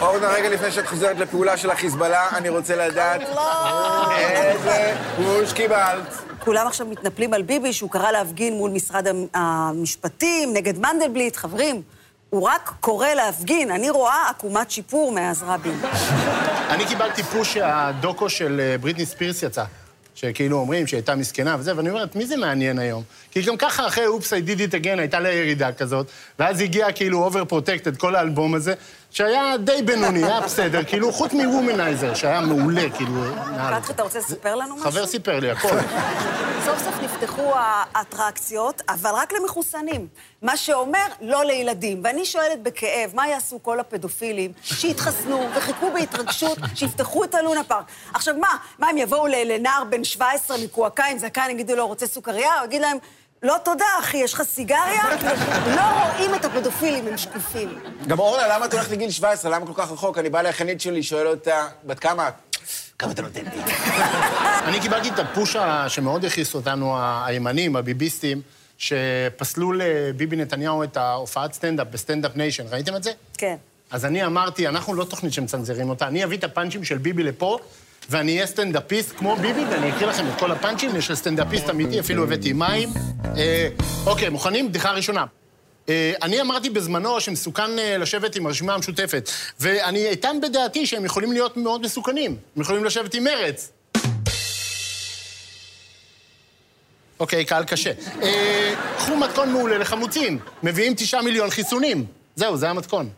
אורנה, 0.00 0.28
רגע 0.28 0.48
לפני 0.48 0.72
שאת 0.72 0.86
חוזרת 0.86 1.18
לפעולה 1.18 1.56
של 1.56 1.70
החיזבאללה, 1.70 2.28
אני 2.36 2.48
רוצה 2.48 2.76
לדעת 2.76 3.20
איזה 4.18 4.94
פוש 5.16 5.52
קיבלת. 5.52 6.14
כולם 6.44 6.66
עכשיו 6.66 6.86
מתנפלים 6.86 7.34
על 7.34 7.42
ביבי, 7.42 7.72
שהוא 7.72 7.90
קרא 7.90 8.10
להפגין 8.10 8.54
מול 8.54 8.70
משרד 8.70 9.06
המ- 9.08 9.26
המשפטים, 9.34 10.52
נגד 10.54 10.78
מנדלבליט. 10.78 11.36
חברים, 11.36 11.82
הוא 12.30 12.42
רק 12.48 12.72
קורא 12.80 13.08
להפגין. 13.08 13.70
אני 13.70 13.90
רואה 13.90 14.30
עקומת 14.30 14.70
שיפור 14.70 15.12
מאז 15.12 15.42
רבין. 15.46 15.80
אני 16.68 16.86
קיבלתי 16.86 17.22
פוש 17.22 17.54
שהדוקו 17.54 18.30
של 18.30 18.60
אה, 18.60 18.78
בריטני 18.78 19.06
ספירס 19.06 19.42
יצא. 19.42 19.64
שכאילו 20.14 20.56
אומרים 20.56 20.86
שהיא 20.86 20.98
הייתה 20.98 21.14
מסכנה 21.14 21.56
וזה, 21.58 21.76
ואני 21.76 21.90
אומר, 21.90 22.04
את 22.04 22.16
מי 22.16 22.26
זה 22.26 22.36
מעניין 22.36 22.78
היום? 22.78 23.02
כי 23.30 23.42
גם 23.42 23.56
ככה 23.56 23.86
אחרי 23.86 24.06
Oops 24.06 24.32
I 24.32 24.36
did 24.36 24.58
it 24.58 24.84
again 24.84 24.98
הייתה 24.98 25.20
לה 25.20 25.32
ירידה 25.32 25.72
כזאת, 25.72 26.06
ואז 26.38 26.60
הגיע 26.60 26.92
כאילו 26.92 27.24
Overprotected, 27.24 27.96
כל 27.96 28.16
האלבום 28.16 28.54
הזה, 28.54 28.74
שהיה 29.10 29.56
די 29.56 29.82
בינוני, 29.82 30.24
היה 30.24 30.40
בסדר, 30.40 30.84
כאילו, 30.84 31.12
חוץ 31.12 31.32
מ 31.32 31.39
Womanizer, 31.39 32.14
שהיה 32.14 32.40
מעולה, 32.40 32.90
כאילו. 32.90 33.22
פתחי, 33.80 33.92
אתה 33.92 34.02
רוצה 34.02 34.18
לספר 34.18 34.54
לנו 34.54 34.76
משהו? 34.76 34.90
חבר 34.90 35.06
סיפר 35.06 35.40
לי, 35.40 35.50
הכל. 35.50 35.68
סוף 36.64 36.78
סוף 36.84 36.94
נפתחו 37.02 37.52
האטרקציות, 37.54 38.82
אבל 38.88 39.10
רק 39.14 39.32
למחוסנים. 39.32 40.06
מה 40.42 40.56
שאומר, 40.56 41.06
לא 41.20 41.44
לילדים. 41.44 42.00
ואני 42.04 42.24
שואלת 42.24 42.62
בכאב, 42.62 43.10
מה 43.14 43.28
יעשו 43.28 43.62
כל 43.62 43.80
הפדופילים 43.80 44.52
שהתחסנו 44.62 45.48
וחיכו 45.56 45.90
בהתרגשות 45.94 46.58
שיפתחו 46.74 47.24
את 47.24 47.34
הלונה 47.34 47.64
פארק? 47.64 47.84
עכשיו, 48.14 48.34
מה, 48.40 48.48
מה, 48.78 48.88
הם 48.88 48.98
יבואו 48.98 49.26
לנער 49.26 49.84
בן 49.84 50.04
17 50.04 50.56
מקועקע 50.64 51.04
עם 51.04 51.18
זקן, 51.18 51.46
יגידו 51.50 51.76
לו, 51.76 51.86
רוצה 51.86 52.06
סוכריה? 52.06 52.58
הוא 52.58 52.64
יגיד 52.64 52.82
להם, 52.82 52.96
לא 53.42 53.56
תודה, 53.64 53.84
אחי, 54.00 54.16
יש 54.16 54.34
לך 54.34 54.42
סיגריה? 54.42 55.02
לא 55.76 55.82
רואים 55.82 56.34
את 56.34 56.44
הפדופילים, 56.44 57.06
הם 57.06 57.16
שקופים. 57.18 57.78
גם 58.06 58.18
אורנה, 58.18 58.48
למה 58.48 58.64
את 58.64 58.72
הולכת 58.72 58.90
לגיל 58.90 59.10
17? 59.10 59.50
למה 59.50 59.66
כל 59.66 59.72
כך 59.76 59.90
רחוק? 59.90 60.18
אני 60.18 60.30
בא 60.30 60.42
לאחיינית 60.42 60.80
שלי, 60.80 61.02
שואל 61.02 61.26
אותה, 61.26 61.66
בת 61.84 61.98
כמה 61.98 62.28
את? 62.28 62.34
כמה 62.98 63.12
אתה 63.12 63.22
נותן 63.22 63.40
לי? 63.44 63.72
אני 64.68 64.80
קיבלתי 64.80 65.08
את 65.08 65.18
הפוש 65.18 65.56
ה- 65.56 65.88
שמאוד 65.88 66.24
הכעיס 66.24 66.54
אותנו, 66.54 66.96
הימנים, 67.24 67.76
הביביסטים, 67.76 68.40
שפסלו 68.78 69.72
לביבי 69.72 70.36
נתניהו 70.36 70.82
את 70.82 70.96
ההופעת 70.96 71.52
סטנדאפ 71.52 71.86
ב 71.90 71.96
Standup 71.96 72.36
Nation. 72.36 72.64
ראיתם 72.70 72.96
את 72.96 73.02
זה? 73.04 73.10
כן. 73.38 73.56
אז 73.90 74.04
אני 74.04 74.24
אמרתי, 74.26 74.68
אנחנו 74.68 74.94
לא 74.94 75.04
תוכנית 75.04 75.32
שמצנזרים 75.32 75.90
אותה, 75.90 76.06
אני 76.06 76.24
אביא 76.24 76.38
את 76.38 76.44
הפאנצ'ים 76.44 76.84
של 76.84 76.98
ביבי 76.98 77.22
לפה, 77.22 77.58
ואני 78.08 78.34
אהיה 78.34 78.46
סטנדאפיסט 78.46 79.16
כמו 79.16 79.36
ביבי, 79.36 79.64
ואני 79.70 79.90
אקריא 79.90 80.06
לכם 80.06 80.24
את 80.28 80.38
כל 80.38 80.52
הפאנצ'ים, 80.52 80.96
יש 80.96 81.12
סטנדאפיסט 81.12 81.70
אמיתי, 81.70 82.00
אפילו 82.00 82.22
הבאתי 82.22 82.52
מים. 82.52 82.88
אה, 83.36 83.68
אוקיי, 84.06 84.28
מוכנים? 84.28 84.68
בדיחה 84.68 84.90
ראשונה. 84.92 85.24
אה, 85.88 86.12
אני 86.22 86.40
אמרתי 86.40 86.70
בזמנו 86.70 87.20
שמסוכן 87.20 87.78
אה, 87.78 87.98
לשבת 87.98 88.36
עם 88.36 88.46
הרשימה 88.46 88.74
המשותפת, 88.74 89.30
ואני 89.60 90.08
איתן 90.08 90.36
בדעתי 90.42 90.86
שהם 90.86 91.04
יכולים 91.04 91.32
להיות 91.32 91.56
מאוד 91.56 91.80
מסוכנים. 91.80 92.36
הם 92.56 92.62
יכולים 92.62 92.84
לשבת 92.84 93.14
עם 93.14 93.24
מרץ. 93.24 93.70
אוקיי, 97.20 97.44
קהל 97.44 97.64
קשה. 97.64 97.92
אה, 98.22 98.74
קחו 98.96 99.16
מתכון 99.16 99.52
מעולה 99.52 99.78
לחמוצים. 99.78 100.38
מביאים 100.62 100.94
תשעה 100.94 101.22
מיליון 101.22 101.50
חיסונים. 101.50 102.06
זהו, 102.36 102.56
זה 102.56 102.70
המתכון. 102.70 103.10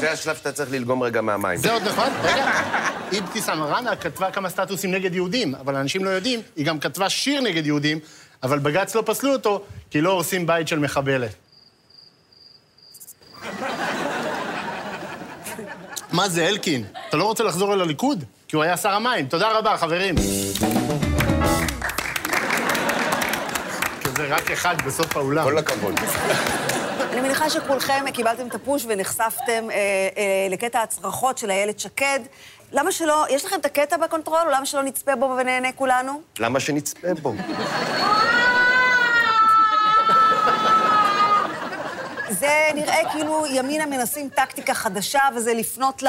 זה 0.00 0.12
השלב 0.12 0.36
שאתה 0.36 0.52
צריך 0.52 0.70
ללגום 0.72 1.02
רגע 1.02 1.20
מהמים. 1.20 1.58
זה 1.58 1.72
עוד 1.72 1.82
נכון? 1.82 2.08
רגע. 2.22 2.50
אבתיסאם 3.18 3.58
מראענה 3.58 3.96
כתבה 3.96 4.30
כמה 4.30 4.48
סטטוסים 4.48 4.90
נגד 4.90 5.14
יהודים, 5.14 5.54
אבל 5.54 5.76
אנשים 5.76 6.04
לא 6.04 6.10
יודעים, 6.10 6.40
היא 6.56 6.66
גם 6.66 6.78
כתבה 6.80 7.08
שיר 7.08 7.40
נגד 7.40 7.66
יהודים, 7.66 7.98
אבל 8.42 8.58
בג"ץ 8.58 8.94
לא 8.94 9.02
פסלו 9.06 9.32
אותו, 9.32 9.62
כי 9.90 10.00
לא 10.00 10.10
הורסים 10.10 10.46
בית 10.46 10.68
של 10.68 10.78
מחבלת. 10.78 11.34
מה 16.12 16.28
זה, 16.28 16.48
אלקין? 16.48 16.84
אתה 17.08 17.16
לא 17.16 17.24
רוצה 17.24 17.44
לחזור 17.44 17.74
אל 17.74 17.80
הליכוד? 17.80 18.24
כי 18.48 18.56
הוא 18.56 18.62
היה 18.62 18.76
שר 18.76 18.90
המים. 18.90 19.26
תודה 19.26 19.58
רבה, 19.58 19.76
חברים. 19.76 20.14
כזה 24.04 24.26
רק 24.28 24.50
אחד 24.50 24.74
בסוף 24.86 25.16
האולם. 25.16 25.44
כל 25.44 25.58
הכבוד. 25.58 26.00
אני 27.12 27.20
מניחה 27.20 27.50
שכולכם 27.50 28.04
קיבלתם 28.12 28.46
את 28.46 28.54
הפוש 28.54 28.84
ונחשפתם 28.88 29.70
אה, 29.70 29.76
אה, 30.16 30.46
לקטע 30.50 30.82
הצרחות 30.82 31.38
של 31.38 31.50
איילת 31.50 31.80
שקד. 31.80 32.20
למה 32.72 32.92
שלא, 32.92 33.26
יש 33.30 33.44
לכם 33.44 33.56
את 33.60 33.66
הקטע 33.66 33.96
בקונטרול, 33.96 34.40
או 34.46 34.50
למה 34.50 34.66
שלא 34.66 34.82
נצפה 34.82 35.16
בו 35.16 35.36
ונהנה 35.38 35.72
כולנו? 35.72 36.20
למה 36.38 36.60
שנצפה 36.60 37.14
בו? 37.22 37.34
זה 42.30 42.68
נראה 42.74 43.10
כאילו 43.12 43.44
ימינה 43.50 43.86
מנסים 43.86 44.28
טקטיקה 44.28 44.74
חדשה, 44.74 45.20
וזה 45.36 45.54
לפנות 45.54 46.02
ל... 46.02 46.08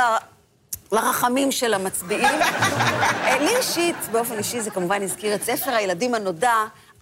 לרחמים 0.91 1.51
של 1.51 1.73
המצביעים. 1.73 2.41
אה, 2.41 3.39
לי 3.39 3.57
אישית, 3.57 3.95
באופן 4.11 4.37
אישי, 4.37 4.61
זה 4.61 4.71
כמובן 4.71 5.01
הזכיר 5.01 5.35
את 5.35 5.43
ספר 5.43 5.71
הילדים 5.71 6.15
הנודע, 6.15 6.53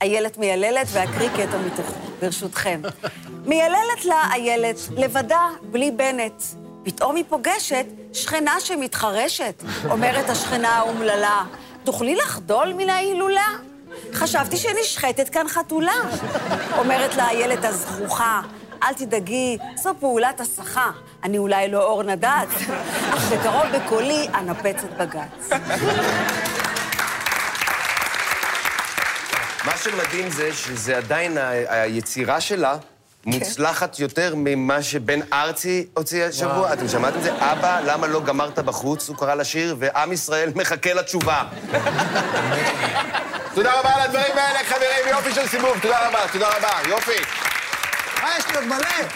איילת 0.01 0.37
מייללת, 0.37 0.87
ואקריא 0.91 1.29
קטע 1.29 1.57
מתוכו, 1.57 1.93
ברשותכם. 2.21 2.81
מייללת 3.47 4.05
לה 4.05 4.23
איילת, 4.33 4.75
לבדה, 4.97 5.47
בלי 5.61 5.91
בנט. 5.91 6.43
פתאום 6.83 7.15
היא 7.15 7.23
פוגשת 7.29 7.85
שכנה 8.13 8.59
שמתחרשת. 8.59 9.63
אומרת 9.89 10.29
השכנה 10.29 10.69
האומללה, 10.69 11.43
תוכלי 11.83 12.15
לחדול 12.15 12.73
מן 12.73 12.89
ההילולה? 12.89 13.47
חשבתי 14.13 14.57
שנשחטת 14.57 15.29
כאן 15.29 15.47
חתולה. 15.47 15.93
אומרת 16.77 17.15
לה 17.15 17.29
איילת 17.29 17.65
הזכוכה, 17.65 18.41
אל 18.83 18.93
תדאגי, 18.93 19.57
זו 19.75 19.93
פעולת 19.99 20.41
הסחה. 20.41 20.91
אני 21.23 21.37
אולי 21.37 21.71
לא 21.71 21.83
אור 21.83 22.03
נדד, 22.03 22.45
אך 23.13 23.31
בקרוב 23.31 23.65
בקולי 23.75 24.27
אנפץ 24.33 24.83
את 24.83 24.97
בג"ץ. 24.97 25.49
מה 29.65 29.77
שמדהים 29.83 30.29
זה 30.29 30.53
שזה 30.53 30.97
עדיין, 30.97 31.37
היצירה 31.69 32.41
שלה 32.41 32.77
מוצלחת 33.27 33.99
יותר 33.99 34.33
ממה 34.35 34.81
שבן 34.81 35.19
ארצי 35.33 35.87
הוציא 35.93 36.25
השבוע. 36.25 36.73
אתם 36.73 36.87
שמעתם 36.87 37.17
את 37.17 37.23
זה? 37.23 37.31
אבא, 37.39 37.79
למה 37.85 38.07
לא 38.07 38.23
גמרת 38.23 38.59
בחוץ? 38.59 39.09
הוא 39.09 39.17
קרא 39.17 39.35
לשיר, 39.35 39.75
ועם 39.79 40.11
ישראל 40.11 40.51
מחכה 40.55 40.93
לתשובה. 40.93 41.43
תודה 43.55 43.79
רבה 43.79 43.95
על 43.95 44.01
הדברים 44.01 44.37
האלה, 44.37 44.59
חברים. 44.63 45.07
יופי 45.09 45.33
של 45.33 45.47
סיבוב. 45.47 45.79
תודה 45.81 46.07
רבה, 46.07 46.19
תודה 46.31 46.47
רבה. 46.57 46.89
יופי. 46.89 47.21
מה, 48.23 48.29
יש 48.39 48.47
לי 48.47 48.55
עוד 48.55 48.65
מלא? 48.65 49.07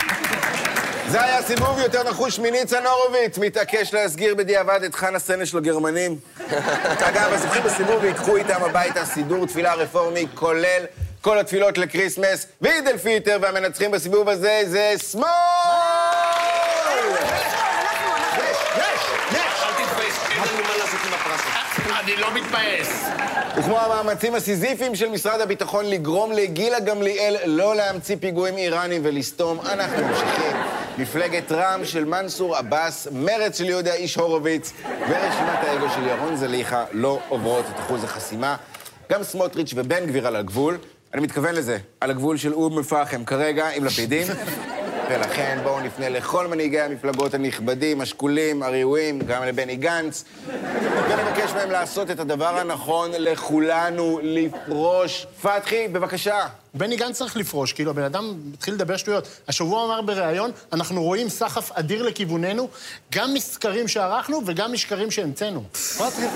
זה 1.08 1.24
היה 1.24 1.42
סיבוב 1.42 1.80
יותר 1.80 2.10
נחוש 2.10 2.40
מניצן 2.40 2.86
הורוביץ, 2.86 3.38
מתעקש 3.38 3.94
להסגיר 3.94 4.36
בדיעבד 4.36 4.84
את 4.84 4.96
חנה 4.96 5.20
סנש 5.20 5.50
של 5.50 5.58
הגרמנים. 5.58 6.16
אגב, 7.10 7.34
הזוכים 7.34 7.64
בסיבוב 7.64 8.04
ייקחו 8.04 8.36
איתם 8.36 8.64
הביתה 8.64 9.06
סידור 9.06 9.48
תפילה 9.48 9.74
רפורמי, 9.74 10.28
כולל 10.36 10.86
כל 11.22 11.40
התפילות 11.40 11.78
לקריסמס 11.78 12.48
ועיד 12.62 12.88
אל-פיטר, 12.88 13.38
והמנצחים 13.42 13.92
בסיבוב 13.92 14.30
הזה 14.30 14.62
זה 14.66 14.94
שמאל! 15.12 15.28
אני 22.04 22.16
לא 22.16 22.34
מתבאס. 22.34 23.06
וכמו 23.58 23.80
המאמצים 23.80 24.36
הסיזיפיים 24.36 24.96
של 24.96 25.10
משרד 25.10 25.42
הביטחון 25.42 25.86
לגרום 25.86 26.32
לגילה 26.32 26.80
גמליאל 26.80 27.36
לא 27.46 27.76
להמציא 27.76 28.16
פיגועים 28.20 28.58
איראנים 28.58 29.02
ולסתום, 29.06 29.60
אנחנו 29.60 30.08
ממשיכים. 30.08 30.58
מפלגת 30.98 31.52
רע"מ 31.52 31.86
של 31.86 32.06
מנסור 32.06 32.56
עבאס, 32.56 33.08
מרצ 33.12 33.58
של 33.58 33.70
יהודה 33.70 33.94
איש 33.94 34.16
הורוביץ 34.16 34.74
ורשימת 35.10 35.60
האגו 35.62 35.86
של 35.96 36.08
ירון 36.08 36.36
זליכה 36.36 36.86
לא 36.92 37.20
עוברות 37.30 37.66
את 37.76 37.80
אחוז 37.80 38.04
החסימה. 38.04 38.56
גם 39.12 39.24
סמוטריץ' 39.24 39.74
ובן 39.76 40.06
גביר 40.06 40.28
על 40.28 40.36
הגבול. 40.36 40.78
אני 41.14 41.22
מתכוון 41.22 41.56
לזה, 41.56 41.78
על 42.00 42.10
הגבול 42.10 42.38
של 42.38 42.54
אום 42.54 42.78
אל-פחם 42.78 43.26
כרגע 43.26 43.70
עם 43.70 43.86
לפידים. 43.86 44.28
ולכן 45.12 45.60
בואו 45.64 45.80
נפנה 45.80 46.10
לכל 46.10 46.48
מנהיגי 46.48 46.80
המפלגות 46.80 47.34
הנכבדים, 47.34 48.02
השקולים, 48.02 48.64
הראויים, 48.64 49.20
גם 49.20 49.44
לבני 49.44 49.76
גנץ, 49.76 50.24
ונבקש 51.10 51.52
מהם 51.52 51.72
לעשות 51.72 52.12
את 52.12 52.20
הדבר 52.20 52.60
הנכון 52.60 53.12
לכולנו, 53.18 54.20
לפרוש. 54.24 55.28
פתחי, 55.42 55.88
בבקשה. 55.88 56.48
בני 56.74 56.98
גנץ 56.98 57.18
צריך 57.18 57.38
לפרוש, 57.38 57.74
כאילו, 57.74 57.92
הבן 57.92 58.04
אדם 58.04 58.34
התחיל 58.54 58.74
לדבר 58.74 58.98
שטויות. 58.98 59.28
השבוע 59.48 59.86
אמר 59.86 60.02
בריאיון, 60.02 60.52
אנחנו 60.74 61.04
רואים 61.04 61.30
סחף 61.30 61.72
אדיר 61.72 62.04
לכיווננו, 62.04 62.70
גם 63.16 63.34
מסקרים 63.34 63.88
שערכנו 63.88 64.42
וגם 64.46 64.74
משקרים 64.74 65.12
שהמצאנו. 65.12 65.64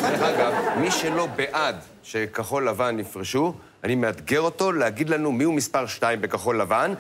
דרך 0.02 0.22
אגב, 0.22 0.54
מי 0.78 0.92
שלא 0.92 1.26
בעד 1.26 1.76
שכחול 2.04 2.70
לבן 2.70 3.00
יפרשו, 3.00 3.54
אני 3.86 3.96
מאתגר 3.96 4.42
אותו 4.42 4.72
להגיד 4.72 5.10
לנו 5.10 5.32
מיהו 5.32 5.52
מספר 5.54 5.88
שתיים 5.88 6.22
בכחול 6.22 6.62
לבן, 6.62 6.94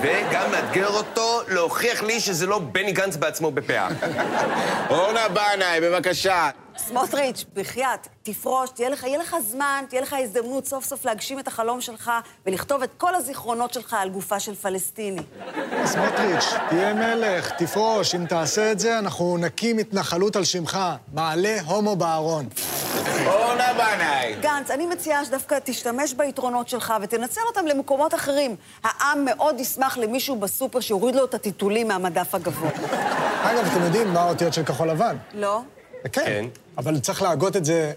וגם 0.00 0.50
מאתגר 0.50 0.88
אותו 0.88 1.40
להוכיח 1.48 2.02
לי 2.02 2.20
שזה 2.20 2.46
לא 2.46 2.58
בני 2.58 2.92
גנץ 2.92 3.16
בעצמו 3.16 3.50
בפאה. 3.50 3.88
אורנה 4.90 5.28
בנאי, 5.28 5.80
בבקשה. 5.82 6.50
סמוטריץ', 6.76 7.44
בחייאת, 7.54 8.08
תפרוש, 8.22 8.70
תהיה 8.70 8.88
לך, 8.88 9.02
יהיה 9.02 9.18
לך 9.18 9.36
זמן, 9.50 9.84
תהיה 9.88 10.02
לך 10.02 10.16
הזדמנות 10.18 10.66
סוף 10.66 10.84
סוף 10.84 11.04
להגשים 11.04 11.38
את 11.38 11.48
החלום 11.48 11.80
שלך 11.80 12.10
ולכתוב 12.46 12.82
את 12.82 12.90
כל 12.96 13.14
הזיכרונות 13.14 13.72
שלך 13.72 13.96
על 13.98 14.08
גופה 14.08 14.40
של 14.40 14.54
פלסטיני. 14.54 15.22
סמוטריץ', 15.84 16.54
תהיה 16.68 16.94
מלך, 16.94 17.50
תפרוש. 17.50 18.14
אם 18.14 18.26
תעשה 18.26 18.72
את 18.72 18.78
זה, 18.78 18.98
אנחנו 18.98 19.36
נקים 19.40 19.78
התנחלות 19.78 20.36
על 20.36 20.44
שמך. 20.44 20.78
מעלה 21.12 21.56
הומו 21.66 21.96
בארון. 21.96 22.48
אורנה 23.26 23.72
בנאי. 23.74 24.34
גנץ, 24.40 24.70
אני 24.70 24.86
מציעה 24.86 25.24
שדווקא 25.24 25.58
תשתמש 25.64 26.14
ביתרונות 26.14 26.68
שלך 26.68 26.94
ותנצל 27.02 27.40
אותם 27.46 27.66
למקומות 27.66 28.14
אחרים. 28.14 28.56
העם 28.84 29.24
מאוד 29.24 29.60
ישמח 29.60 29.98
למישהו 29.98 30.36
בסופר 30.36 30.80
שיוריד 30.80 31.14
לו 31.14 31.24
את 31.24 31.34
הטיטולים 31.34 31.88
מהמדף 31.88 32.34
הגבוה. 32.34 32.70
אגב, 33.42 33.66
אתם 33.72 33.82
יודעים 33.82 34.12
מה 34.12 34.20
האותיות 34.20 34.52
של 34.52 34.62
כחול 34.64 34.90
לבן? 34.90 35.16
לא? 35.34 35.60
כן. 36.02 36.10
כן. 36.12 36.44
אבל 36.78 37.00
צריך 37.00 37.22
להגות 37.22 37.56
את 37.56 37.64
זה... 37.64 37.92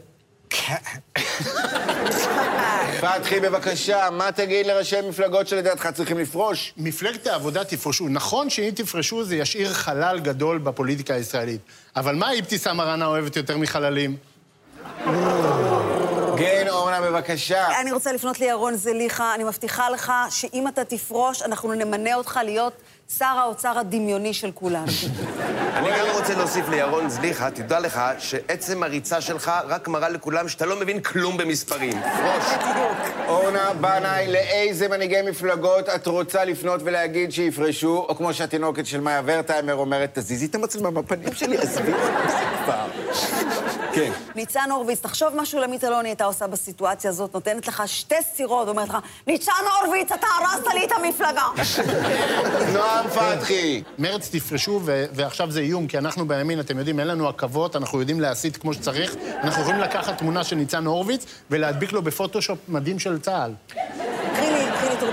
פתחי, 3.01 3.39
בבקשה, 3.39 4.10
מה 4.12 4.31
תגיד 4.31 4.65
לראשי 4.65 5.01
מפלגות 5.10 5.48
שלדעתך 5.48 5.88
צריכים 5.93 6.19
לפרוש? 6.19 6.74
מפלגת 6.77 7.27
העבודה 7.27 7.63
תפרשו. 7.63 8.07
נכון 8.10 8.50
שאם 8.50 8.69
תפרשו 8.75 9.24
זה 9.24 9.36
ישאיר 9.36 9.74
חלל 9.74 10.19
גדול 10.19 10.57
בפוליטיקה 10.57 11.13
הישראלית. 11.13 11.62
אבל 11.95 12.15
מה 12.15 12.39
אבתיסאם 12.39 12.77
מראענה 12.77 13.05
אוהבת 13.05 13.36
יותר 13.36 13.57
מחללים? 13.57 14.17
כן, 16.38 16.65
אורנה, 16.70 17.01
בבקשה. 17.01 17.82
אני 17.82 17.92
רוצה 17.92 18.13
לפנות 18.13 18.39
לירון 18.39 18.75
זליכה, 18.75 19.36
אני 19.36 19.44
מבטיחה 19.44 19.89
לך 19.89 20.12
שאם 20.30 20.68
אתה 20.68 20.86
תפרוש, 20.86 21.42
אנחנו 21.42 21.74
נמנה 21.74 22.15
אותך 22.15 22.39
להיות 22.44 22.74
שר 23.18 23.25
האוצר 23.25 23.80
הדמיוני 23.80 24.34
של 24.34 24.51
כולנו. 24.51 24.86
אני 25.77 25.89
גם 25.89 26.06
רוצה 26.13 26.34
להוסיף 26.36 26.70
לירון 26.70 27.10
זליכה, 27.10 27.51
תדע 27.51 27.80
לך 27.80 28.01
שעצם 28.20 28.84
הריצה 28.84 29.22
שלך 29.22 29.51
רק 29.68 29.88
מראה 29.88 30.10
לכולם 30.10 30.50
שאתה 30.50 30.65
לא 30.65 30.80
מבין 30.80 31.01
כלום 31.01 31.38
במספרים. 31.38 32.01
פרוש. 32.01 32.46
אורנה 33.27 33.74
בנאי, 33.74 34.27
לאיזה 34.27 34.88
מנהיגי 34.88 35.22
מפלגות 35.22 35.89
את 35.89 36.08
רוצה 36.08 36.46
לפנות 36.46 36.82
ולהגיד 36.84 37.32
שיפרשו? 37.32 38.06
או 38.10 38.15
כמו 38.15 38.34
שהתינוקת 38.34 38.86
של 38.86 39.00
מאיה 39.00 39.22
ורטהיימר 39.25 39.75
אומרת, 39.75 40.10
תזיזי 40.13 40.46
את 40.46 40.56
המצלמה 40.56 40.89
מהפנים 40.89 41.34
שלי, 41.34 41.58
עזבי 41.58 41.94
אותי 41.94 42.46
כבר. 42.63 42.88
כן. 43.96 44.12
ניצן 44.36 44.72
הורוביץ, 44.72 45.00
תחשוב 45.00 45.30
משהו 45.36 45.60
לעמית 45.60 45.84
אלוני 45.84 46.10
הייתה 46.10 46.25
עושה 46.25 46.48
בסיטואציה 46.48 47.10
הזאת, 47.10 47.34
נותנת 47.34 47.68
לך 47.68 47.84
שתי 47.86 48.16
סירות, 48.36 48.68
אומרת 48.68 48.90
לך, 48.90 48.98
ניצן 49.28 49.52
הורוביץ, 49.82 50.12
אתה 50.12 50.28
הרסת 50.40 50.74
לי 50.74 50.86
את 50.86 50.92
המפלגה. 50.92 51.44
נועם 52.74 53.08
פתחי. 53.08 53.84
מרצ 53.98 54.30
תפרשו, 54.32 54.82
ועכשיו 54.86 55.52
זה 55.52 55.60
איום, 55.60 55.88
כי 55.88 55.98
אנחנו 55.98 56.28
בימין, 56.28 56.60
אתם 56.60 56.78
יודעים, 56.78 57.00
אין 57.00 57.08
לנו 57.08 57.28
עכבות, 57.28 57.75
אנחנו 57.75 58.00
יודעים 58.00 58.20
להסית 58.20 58.58
כמו 58.58 58.74
שצריך. 58.74 59.16
אנחנו 59.44 59.62
יכולים 59.62 59.80
לקחת 59.80 60.18
תמונה 60.18 60.44
של 60.44 60.56
ניצן 60.56 60.86
הורוביץ 60.86 61.25
ולהדביק 61.52 61.92
לו 61.92 62.02
בפוטושופ 62.02 62.60
מדים 62.68 63.00
של 63.00 63.20
צה"ל. 63.20 63.52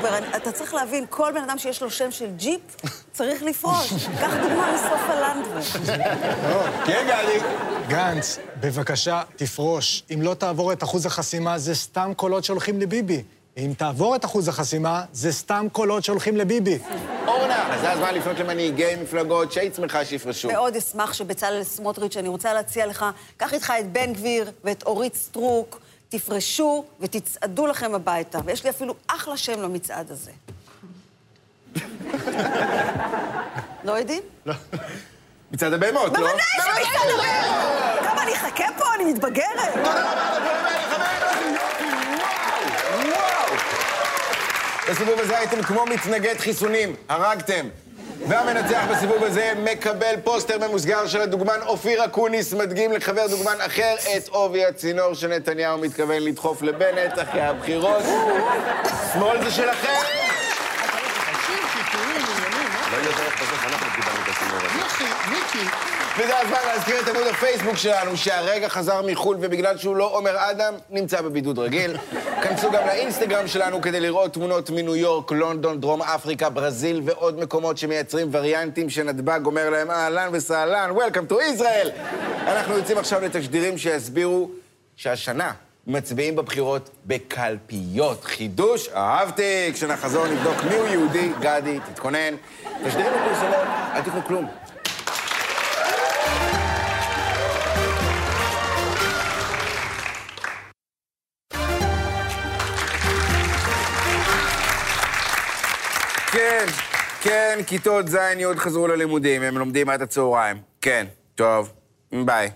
אני- 0.09 0.37
אתה 0.37 0.52
צריך 0.52 0.75
להבין, 0.75 1.04
כל 1.11 1.32
בן 1.35 1.42
אדם 1.42 1.59
שיש 1.59 1.82
לו 1.82 1.90
שם 1.90 2.11
של 2.11 2.30
ג'יפ, 2.37 2.61
צריך 3.12 3.42
לפרוש. 3.42 3.92
קח 4.21 4.30
דוגמה 4.42 4.73
מסופה 4.75 5.14
לנדבר. 5.14 5.61
כן, 6.87 7.06
גלי. 7.09 7.38
גנץ, 7.88 8.38
בבקשה, 8.61 9.23
תפרוש. 9.37 10.02
אם 10.14 10.23
לא 10.23 10.35
תעבור 10.35 10.73
את 10.73 10.82
אחוז 10.82 11.06
החסימה, 11.06 11.59
זה 11.59 11.75
סתם 11.75 12.12
קולות 12.16 12.44
שהולכים 12.44 12.80
לביבי. 12.80 13.23
אם 13.56 13.73
תעבור 13.78 14.16
את 14.16 14.25
אחוז 14.25 14.49
החסימה, 14.49 15.04
זה 15.12 15.32
סתם 15.32 15.66
קולות 15.73 16.04
שהולכים 16.04 16.37
לביבי. 16.37 16.78
אורנה, 17.26 17.75
אז 17.75 17.80
זה 17.80 17.92
הזמן 17.92 18.14
לפנות 18.14 18.38
למנהיגי 18.38 18.94
מפלגות 19.02 19.52
שהיית 19.52 19.75
שמחה 19.75 20.04
שיפרשו. 20.04 20.49
מאוד 20.52 20.76
אשמח 20.76 21.12
שבצלאל 21.12 21.64
סמוטריץ', 21.64 22.16
אני 22.16 22.28
רוצה 22.28 22.52
להציע 22.54 22.87
לך, 22.87 23.04
קח 23.37 23.54
איתך 23.54 23.73
את 23.80 23.92
בן 23.92 24.12
גביר 24.12 24.50
ואת 24.64 24.82
אורית 24.82 25.14
סטרוק, 25.14 25.80
תפרשו 26.12 26.85
ותצעדו 27.00 27.66
לכם 27.66 27.95
הביתה. 27.95 28.38
ויש 28.45 28.64
לי 28.64 28.71
אפילו 28.71 28.95
אחלה 29.07 29.37
שם 29.37 29.62
למצעד 29.62 30.11
הזה. 30.11 30.31
לא 33.85 33.92
יודעים? 33.92 34.23
מצעד 35.52 35.73
הבהמות, 35.73 36.12
לא? 36.12 36.19
בוודאי 36.19 36.42
שמצעד 36.57 37.11
הבהמות! 37.14 37.99
כמה 38.00 38.23
אני 38.23 38.35
אחכה 38.35 38.64
פה, 38.78 38.85
אני 38.95 39.12
מתבגרת. 39.12 39.75
בסיבוב 44.90 45.19
הזה 45.21 45.38
הייתם 45.38 45.62
כמו 45.62 45.87
מתנגד 45.87 46.38
חיסונים, 46.38 46.97
הרגתם. 47.09 47.69
והמנצח 48.29 48.85
בסיבוב 48.91 49.25
הזה 49.25 49.52
מקבל 49.64 50.14
פוסטר 50.25 50.69
ממוסגר 50.69 51.07
של 51.07 51.21
הדוגמן 51.21 51.59
אופיר 51.67 52.05
אקוניס, 52.05 52.52
מדגים 52.52 52.93
לחבר 52.93 53.26
דוגמן 53.26 53.57
אחר 53.67 53.95
את 54.17 54.29
עובי 54.29 54.64
הצינור 54.64 55.14
שנתניהו 55.14 55.79
מתכוון 55.79 56.23
לדחוף 56.23 56.62
לבנט 56.62 57.19
אחרי 57.23 57.41
הבחירות. 57.41 58.02
שמאל 59.12 59.45
זה 59.45 59.50
שלכם! 59.50 60.00
וזה 66.19 66.38
הזמן 66.38 66.59
להזכיר 66.67 67.00
את 67.00 67.09
עמוד 67.09 67.26
הפייסבוק 67.26 67.76
שלנו, 67.76 68.17
שהרגע 68.17 68.69
חזר 68.69 69.02
מחו"ל, 69.07 69.37
ובגלל 69.41 69.79
שהוא 69.79 69.97
לא 69.97 70.11
עומר 70.12 70.50
אדם, 70.50 70.75
נמצא 70.91 71.21
בבידוד 71.21 71.59
רגיל. 71.59 71.97
כנסו 72.42 72.70
גם 72.70 72.87
לאינסטגרם 72.87 73.46
שלנו 73.46 73.80
כדי 73.80 74.00
לראות 74.00 74.32
תמונות 74.34 74.70
מניו 74.70 74.96
יורק, 74.96 75.32
לונדון, 75.32 75.80
דרום 75.80 76.02
אפריקה, 76.02 76.50
ברזיל 76.50 77.02
ועוד 77.04 77.40
מקומות 77.40 77.78
שמייצרים 77.78 78.28
וריאנטים 78.32 78.90
שנתב"ג 78.90 79.40
אומר 79.46 79.70
להם 79.70 79.90
אהלן 79.90 80.28
וסהלן, 80.32 80.90
Welcome 80.96 81.32
to 81.32 81.34
Israel. 81.34 81.88
אנחנו 82.46 82.76
יוצאים 82.76 82.99
עכשיו 82.99 83.20
לתשדירים 83.20 83.78
שיסבירו 83.78 84.50
שהשנה 84.96 85.52
מצביעים 85.87 86.37
בבחירות 86.37 86.90
בקלפיות. 87.06 88.25
חידוש, 88.25 88.88
אהבתי. 88.88 89.70
כשנחזור 89.75 90.26
נבדוק 90.26 90.64
מיהו 90.70 90.87
יהודי, 90.87 91.32
גדי, 91.40 91.78
תתכונן. 91.92 92.34
תשדירים 92.84 93.12
בפרסומות, 93.12 93.66
אל 93.94 94.02
תקנו 94.02 94.25
כלום. 94.26 94.46
כן, 107.23 107.59
כיתות 107.67 108.09
ז' 108.09 108.19
י' 108.38 108.45
חזרו 108.57 108.88
ללימודים, 108.88 109.43
הם 109.43 109.59
לומדים 109.59 109.88
עד 109.88 110.02
הצהריים. 110.02 110.57
כן, 110.81 111.07
טוב, 111.35 111.73
ביי. 112.25 112.50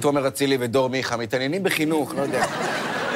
תומר 0.00 0.28
אצילי 0.28 0.56
ודור 0.60 0.88
מיכה 0.88 1.16
מתעניינים 1.16 1.62
בחינוך, 1.62 2.14
לא 2.14 2.22
יודע. 2.22 2.46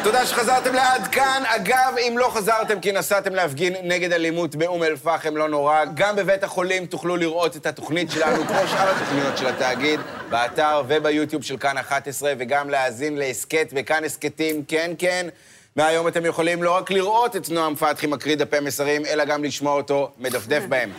תודה 0.04 0.26
שחזרתם 0.26 0.75
לעד 0.75 1.07
כאן. 1.07 1.42
אגב, 1.47 1.95
אם 1.99 2.19
לא 2.19 2.31
חזרתם 2.35 2.81
כי 2.81 2.92
נסעתם 2.92 3.35
להפגין 3.35 3.75
נגד 3.83 4.12
אלימות 4.12 4.57
באום 4.57 4.83
אל-פחם, 4.83 5.37
לא 5.37 5.49
נורא. 5.49 5.85
גם 5.95 6.16
בבית 6.16 6.45
החולים 6.45 6.87
תוכלו 6.87 7.16
לראות 7.16 7.57
את 7.57 7.66
התוכנית 7.66 8.11
שלנו, 8.11 8.45
כמו 8.47 8.61
שאר 8.66 8.97
התוכניות 8.97 9.38
של 9.38 9.47
התאגיד, 9.47 10.00
באתר 10.31 10.83
וביוטיוב 10.88 11.42
של 11.42 11.57
כאן 11.57 11.78
11, 11.78 12.33
וגם 12.38 12.71
להאזין 12.71 13.16
להסכת 13.16 13.73
בכאן 13.73 14.04
הסכתים, 14.04 14.64
כן, 14.69 14.90
כן. 14.99 15.28
מהיום 15.76 16.09
אתם 16.09 16.26
יכולים 16.26 16.62
לא 16.62 16.76
רק 16.76 16.91
לראות 16.91 17.37
את 17.37 17.50
נועם 17.50 17.75
פתחי 17.75 18.07
מקריא 18.07 18.37
דפי 18.37 18.61
מסרים, 18.61 19.07
אלא 19.07 19.25
גם 19.25 19.45
לשמוע 19.45 19.75
אותו 19.75 20.11
מדפדף 20.19 20.62
בהם. 20.69 20.93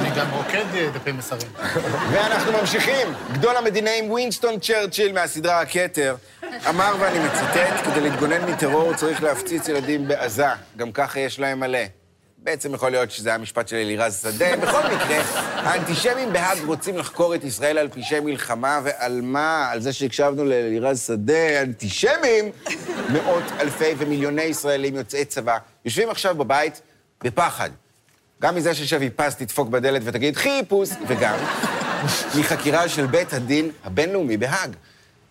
אני 0.00 0.10
גם 0.16 0.30
רוקד 0.30 0.64
אה, 0.74 0.88
דפי 0.94 1.12
מסרים. 1.12 1.48
ואנחנו 2.12 2.52
ממשיכים. 2.52 3.08
גדול 3.32 3.56
המדינאים 3.56 4.10
ווינסטון 4.10 4.60
צ'רצ'יל 4.60 5.12
מהסדרה 5.12 5.60
הכתר 5.60 6.16
אמר, 6.68 6.94
ואני 7.00 7.18
מצטט, 7.18 7.84
כדי 7.84 8.00
להתגונן 8.00 8.50
מטרור 8.50 8.94
צריך 8.94 9.22
להפציץ 9.22 9.68
ילדים 9.68 10.08
בעזה. 10.08 10.46
גם 10.76 10.92
ככה 10.92 11.20
יש 11.20 11.40
להם 11.40 11.60
מלא. 11.60 12.03
בעצם 12.44 12.74
יכול 12.74 12.90
להיות 12.90 13.10
שזה 13.10 13.28
היה 13.28 13.38
משפט 13.38 13.68
של 13.68 13.76
אלירז 13.76 14.22
שדה. 14.22 14.56
בכל 14.56 14.78
מקרה, 14.78 15.22
האנטישמים 15.54 16.32
בהאג 16.32 16.58
רוצים 16.66 16.98
לחקור 16.98 17.34
את 17.34 17.44
ישראל 17.44 17.78
על 17.78 17.88
פשעי 17.88 18.20
מלחמה, 18.20 18.80
ועל 18.84 19.20
מה? 19.22 19.68
על 19.70 19.80
זה 19.80 19.92
שהקשבנו 19.92 20.44
לאלירז 20.44 21.00
שדה. 21.06 21.62
אנטישמים, 21.62 22.50
מאות 23.12 23.44
אלפי 23.60 23.94
ומיליוני 23.98 24.42
ישראלים 24.42 24.96
יוצאי 24.96 25.24
צבא, 25.24 25.58
יושבים 25.84 26.10
עכשיו 26.10 26.34
בבית 26.34 26.80
בפחד. 27.24 27.70
גם 28.42 28.54
מזה 28.54 28.74
ששבי 28.74 29.10
פס 29.10 29.36
תדפוק 29.36 29.68
בדלת 29.68 30.02
ותגיד 30.04 30.36
חיפוש, 30.36 30.88
וגם 31.06 31.36
מחקירה 32.38 32.88
של 32.88 33.06
בית 33.06 33.32
הדין 33.32 33.70
הבינלאומי 33.84 34.36
בהאג. 34.36 34.70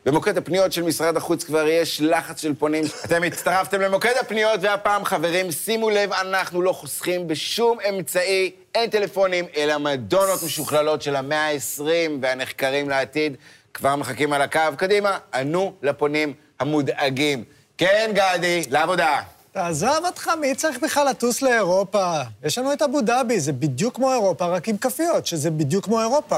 במוקד 0.06 0.38
הפניות 0.38 0.74
של 0.74 0.84
משרד 0.84 1.18
החוץ 1.18 1.44
כבר 1.44 1.68
יש 1.68 2.02
לחץ 2.02 2.42
של 2.42 2.54
פונים. 2.56 2.84
אתם 3.06 3.24
הצטרפתם 3.24 3.82
למוקד 3.82 4.14
הפניות, 4.22 4.60
והפעם, 4.64 5.06
חברים, 5.06 5.52
שימו 5.52 5.90
לב, 5.90 6.14
אנחנו 6.14 6.62
לא 6.62 6.74
חוסכים 6.74 7.28
בשום 7.28 7.78
אמצעי, 7.90 8.52
אין 8.76 8.90
טלפונים, 8.90 9.46
אלא 9.58 9.78
מדונות 9.78 10.44
משוכללות 10.44 11.02
של 11.02 11.16
המאה 11.16 11.50
ה-20 11.50 11.84
והנחקרים 12.22 12.90
לעתיד 12.90 13.36
כבר 13.74 13.96
מחכים 13.96 14.34
על 14.34 14.42
הקו. 14.42 14.60
קדימה, 14.78 15.18
ענו 15.34 15.74
לפונים 15.82 16.34
המודאגים. 16.60 17.44
כן, 17.78 18.12
גדי, 18.14 18.64
לעבודה. 18.70 19.22
תעזוב 19.54 20.06
אותך, 20.06 20.30
מי 20.42 20.56
צריך 20.56 20.80
בכלל 20.80 21.10
לטוס 21.10 21.42
לאירופה? 21.42 22.22
יש 22.44 22.58
לנו 22.58 22.74
את 22.74 22.82
אבו 22.82 23.02
דאבי, 23.02 23.40
זה 23.40 23.52
בדיוק 23.52 23.96
כמו 23.96 24.14
אירופה, 24.14 24.46
רק 24.46 24.68
עם 24.68 24.78
כפיות, 24.78 25.26
שזה 25.26 25.52
בדיוק 25.52 25.86
כמו 25.86 26.02
אירופה. 26.02 26.38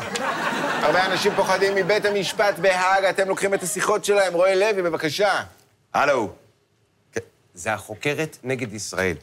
הרבה 0.81 1.05
אנשים 1.05 1.31
פוחדים 1.35 1.75
מבית 1.75 2.05
המשפט 2.05 2.59
בהאג, 2.59 3.05
אתם 3.05 3.27
לוקחים 3.27 3.53
את 3.53 3.63
השיחות 3.63 4.05
שלהם. 4.05 4.33
רועי 4.33 4.55
לוי, 4.55 4.81
בבקשה. 4.81 5.43
הלו. 5.93 6.29
כן, 7.11 7.21
זה 7.53 7.73
החוקרת 7.73 8.37
נגד 8.43 8.73
ישראל. 8.73 9.15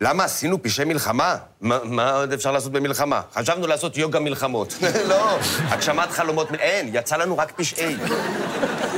למה 0.00 0.24
עשינו 0.24 0.62
פשעי 0.62 0.84
מלחמה? 0.84 1.36
מה, 1.60 1.78
מה 1.84 2.10
עוד 2.16 2.32
אפשר 2.32 2.52
לעשות 2.52 2.72
במלחמה? 2.72 3.20
חשבנו 3.34 3.66
לעשות 3.66 3.96
יוגה 3.96 4.20
מלחמות. 4.20 4.74
לא, 5.08 5.38
הגשמת 5.68 6.10
חלומות, 6.10 6.48
אין, 6.54 6.90
יצא 6.92 7.16
לנו 7.16 7.38
רק 7.38 7.52
פשעי. 7.56 7.96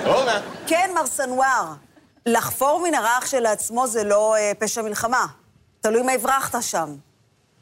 אורנה. 0.07 0.41
כן, 0.67 0.91
מר 0.95 1.07
סנוואר, 1.07 1.73
לחפור 2.27 2.81
מנהרה 2.89 3.19
כשלעצמו 3.23 3.87
זה 3.87 4.05
לא 4.05 4.37
אה, 4.37 4.53
פשע 4.59 4.83
מלחמה. 4.83 5.27
תלוי 5.81 6.03
מה 6.03 6.13
הברחת 6.13 6.63
שם. 6.63 6.95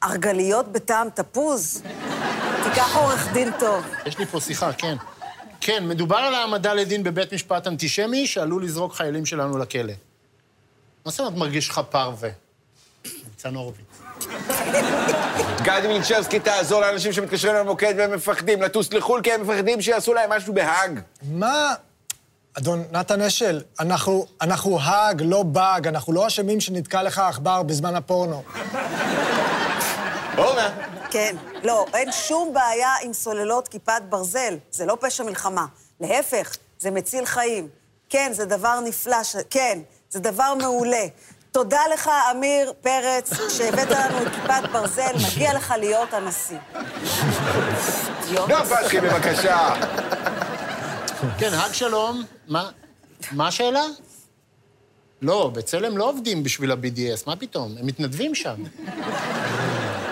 ארגליות 0.05 0.73
בטעם 0.73 1.11
תפוז? 1.11 1.83
תיקח 2.65 2.97
עורך 2.97 3.33
דין 3.33 3.51
טוב. 3.59 3.85
יש 4.07 4.19
לי 4.19 4.27
פה 4.27 4.41
שיחה, 4.41 4.73
כן. 4.73 4.97
כן, 5.61 5.89
מדובר 5.89 6.17
על 6.17 6.35
העמדה 6.35 6.75
לדין 6.75 7.03
בבית 7.03 7.33
משפט 7.33 7.67
אנטישמי 7.67 8.27
שעלול 8.27 8.65
לזרוק 8.65 8.95
חיילים 8.95 9.27
שלנו 9.27 9.59
לכלא. 9.59 9.93
מה 11.05 11.11
זאת 11.11 11.21
אומרת 11.21 11.35
מרגיש 11.35 11.69
לך 11.69 11.81
פרווה? 11.91 12.31
ניצן 13.05 13.55
הורוביץ. 13.55 13.87
גדי 15.63 15.89
מינצ'רסקי 15.89 16.41
תעזור 16.41 16.81
לאנשים 16.81 17.13
שמתקשרים 17.13 17.55
למוקד 17.55 17.95
והם 17.99 18.15
מפחדים 18.15 18.63
לטוס 18.63 18.93
לחו"ל 18.93 19.23
כי 19.23 19.33
הם 19.33 19.43
מפחדים 19.43 19.81
שיעשו 19.83 20.15
להם 20.15 20.31
משהו 20.31 20.55
בהאג. 20.55 21.01
מה... 21.23 21.75
אדון 22.59 22.85
נתן 22.91 23.21
אשל, 23.21 23.63
אנחנו, 23.81 24.27
אנחנו 24.41 24.79
האג, 24.81 25.23
לא 25.25 25.43
באג, 25.43 25.89
אנחנו 25.89 26.13
לא 26.13 26.27
אשמים 26.27 26.61
שנתקע 26.61 27.03
לך 27.03 27.19
עכבר 27.19 27.63
בזמן 27.63 27.95
הפורנו. 27.95 28.43
אורנה. 30.39 30.71
כן. 31.11 31.37
לא, 31.63 31.87
אין 31.95 32.13
שום 32.13 32.55
בעיה 32.55 32.91
עם 33.03 33.13
סוללות 33.13 33.69
כיפת 33.69 34.03
ברזל. 34.09 34.57
זה 34.71 34.87
לא 34.87 34.97
פשע 35.01 35.25
מלחמה. 35.25 35.67
להפך, 36.01 36.57
זה 36.79 36.91
מציל 36.91 37.27
חיים. 37.27 37.69
כן, 38.09 38.33
זה 38.33 38.45
דבר 38.45 38.81
נפלא, 38.81 39.25
ש... 39.25 39.37
כן, 39.51 39.79
זה 40.11 40.21
דבר 40.21 40.55
מעולה. 40.55 41.07
תודה 41.53 41.81
לך, 41.95 42.11
אמיר 42.31 42.73
פרץ, 42.81 43.31
שהבאת 43.51 43.91
לנו 43.91 44.23
את 44.23 44.29
כיפת 44.35 44.69
ברזל, 44.73 45.13
מגיע 45.27 45.55
לך 45.55 45.75
להיות 45.79 46.15
הנשיא. 46.15 46.59
נועם 48.49 48.65
פתחי, 48.65 49.01
בבקשה. 49.01 49.75
כן, 51.39 51.55
האג 51.55 51.73
שלום. 51.73 52.23
מה? 52.53 52.71
מה 53.33 53.49
השאלה? 53.49 53.83
לא, 55.23 55.51
בצלם 55.55 55.99
לא 55.99 56.09
עובדים 56.09 56.43
בשביל 56.43 56.71
ה-BDS, 56.71 57.23
מה 57.27 57.37
פתאום? 57.37 57.75
הם 57.79 57.87
מתנדבים 57.87 58.35
שם. 58.35 58.55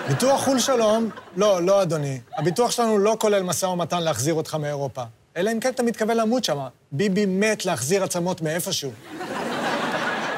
ביטוח 0.07 0.43
חו"ל 0.43 0.59
שלום? 0.59 1.09
לא, 1.35 1.61
לא, 1.61 1.81
אדוני. 1.81 2.19
הביטוח 2.37 2.71
שלנו 2.71 2.97
לא 2.97 3.15
כולל 3.19 3.43
משא 3.43 3.65
ומתן 3.65 4.03
להחזיר 4.03 4.33
אותך 4.33 4.55
מאירופה. 4.55 5.03
אלא 5.37 5.51
אם 5.51 5.59
כן 5.59 5.69
אתה 5.69 5.83
מתכוון 5.83 6.17
למות 6.17 6.43
שם. 6.43 6.59
ביבי 6.91 7.25
מת 7.25 7.65
להחזיר 7.65 8.03
עצמות 8.03 8.41
מאיפשהו. 8.41 8.91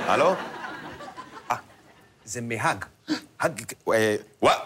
הלו? 0.08 0.34
אה, 1.52 1.56
זה 2.26 2.42
מהאג. 2.42 2.86
האג... 3.39 3.62
אה, 3.94 4.16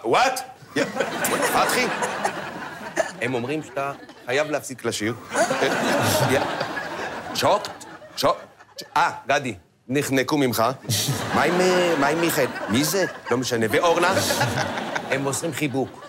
וואט? 0.04 0.40
פתחי? 0.74 1.86
הם 3.22 3.34
אומרים 3.34 3.64
שאתה 3.64 3.92
חייב 4.26 4.52
להפסיק 4.52 4.86
לשיר. 4.86 5.14
יא, 7.38 7.42
שוקט? 7.42 7.86
שוקט? 8.18 8.84
אה, 8.98 9.12
גדי, 9.28 9.56
נחנקו 9.88 10.38
ממך. 10.38 10.64
מה 11.36 11.44
עם, 11.44 11.62
אה, 11.62 11.96
מה 12.00 12.08
עם 12.08 12.22
מיכאל? 12.22 12.48
מי 12.70 12.84
זה? 12.84 13.06
לא 13.32 13.38
משנה. 13.38 13.66
ואורנה? 13.70 14.14
הם 15.12 15.24
מוסרים 15.24 15.54
חיבוק. 15.54 16.06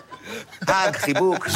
האג, 0.67 0.95
חיבוק. 0.95 1.47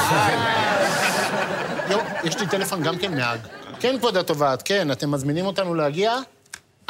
יש 2.23 2.39
לי 2.39 2.47
טלפון 2.47 2.83
גם 2.83 2.97
כן 2.97 3.15
מהאג. 3.15 3.39
כן, 3.79 3.97
כבוד 3.97 4.17
התובעת, 4.17 4.61
כן, 4.61 4.91
אתם 4.91 5.11
מזמינים 5.11 5.45
אותנו 5.45 5.75
להגיע? 5.75 6.17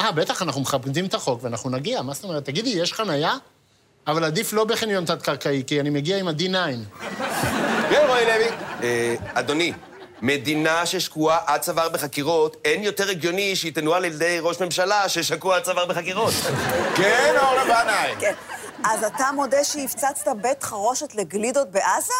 אה, 0.00 0.12
בטח, 0.12 0.42
אנחנו 0.42 0.60
מכבדים 0.60 1.06
את 1.06 1.14
החוק 1.14 1.44
ואנחנו 1.44 1.70
נגיע, 1.70 2.02
מה 2.02 2.14
זאת 2.14 2.24
אומרת? 2.24 2.44
תגידי, 2.44 2.70
יש 2.70 2.92
חנייה? 2.92 3.34
אבל 4.06 4.24
עדיף 4.24 4.52
לא 4.52 4.64
בחניון 4.64 5.04
תת-קרקעי, 5.04 5.62
כי 5.66 5.80
אני 5.80 5.90
מגיע 5.90 6.18
עם 6.18 6.28
ה-D9. 6.28 6.98
כן, 7.90 8.04
רועי 8.08 8.24
לוי. 8.24 8.48
אה, 8.82 9.14
אדוני, 9.34 9.72
מדינה 10.24 10.86
ששקועה 10.86 11.38
עד 11.46 11.60
צוואר 11.60 11.88
בחקירות, 11.88 12.56
אין 12.64 12.82
יותר 12.82 13.10
הגיוני 13.10 13.56
שהיא 13.56 13.72
תנוהל 13.74 14.04
על 14.04 14.10
ידי 14.10 14.38
ראש 14.40 14.60
ממשלה 14.60 15.08
ששקוע 15.08 15.56
עד 15.56 15.62
צוואר 15.62 15.86
בחקירות. 15.86 16.34
כן, 16.96 17.34
אורנה 17.38 17.64
בנאי. 17.64 18.14
כן. 18.20 18.32
אז 18.84 19.04
אתה 19.04 19.24
מודה 19.34 19.64
שהפצצת 19.64 20.28
בית 20.42 20.62
חרושת 20.62 21.14
לגלידות 21.14 21.70
בעזה? 21.70 22.12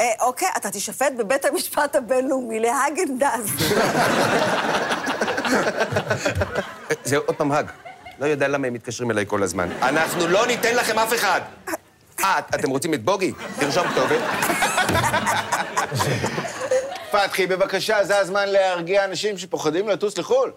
אה, 0.00 0.10
אוקיי, 0.20 0.48
אתה 0.56 0.70
תישפט 0.70 1.12
בבית 1.18 1.44
המשפט 1.44 1.96
הבינלאומי 1.96 2.60
להאגנדז. 2.60 3.50
זה 7.04 7.16
עוד 7.16 7.36
פעם 7.36 7.52
האג. 7.52 7.66
לא 8.18 8.26
יודע 8.26 8.48
למה 8.48 8.66
הם 8.66 8.72
מתקשרים 8.72 9.10
אליי 9.10 9.24
כל 9.28 9.42
הזמן. 9.42 9.68
אנחנו 9.82 10.26
לא 10.26 10.46
ניתן 10.46 10.74
לכם 10.74 10.98
אף 10.98 11.14
אחד! 11.14 11.40
אה, 12.24 12.38
אתם 12.38 12.70
רוצים 12.70 12.94
את 12.94 13.04
בוגי? 13.04 13.32
תרשום 13.58 13.86
כתובת. 13.88 14.20
פתחי, 17.12 17.46
בבקשה, 17.46 18.04
זה 18.04 18.18
הזמן 18.18 18.48
להרגיע 18.48 19.04
אנשים 19.04 19.38
שפוחדים 19.38 19.88
לטוס 19.88 20.18
לחו"ל. 20.18 20.52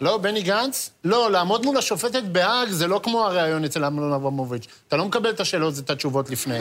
לא, 0.00 0.16
בני 0.18 0.42
גנץ? 0.42 0.90
לא, 1.04 1.30
לעמוד 1.30 1.64
מול 1.64 1.76
השופטת 1.76 2.22
בהאג 2.22 2.68
זה 2.70 2.86
לא 2.86 3.00
כמו 3.02 3.24
הריאיון 3.24 3.64
אצל 3.64 3.84
אמנון 3.84 4.12
אברמוביץ'. 4.12 4.66
אתה 4.88 4.96
לא 4.96 5.04
מקבל 5.04 5.30
את 5.30 5.40
השאלות 5.40 5.74
ואת 5.76 5.90
התשובות 5.90 6.30
לפני. 6.30 6.58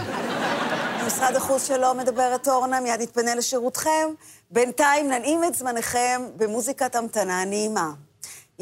משרד 1.07 1.35
החוץ 1.35 1.67
שלו 1.67 1.93
מדברת 1.93 2.47
אורנה, 2.47 2.79
מיד 2.79 3.01
יתפנה 3.01 3.35
לשירותכם. 3.35 4.07
בינתיים 4.51 5.09
ננעים 5.09 5.43
את 5.43 5.55
זמנכם 5.55 6.21
במוזיקת 6.37 6.95
המתנה 6.95 7.45
נעימה. 7.45 7.89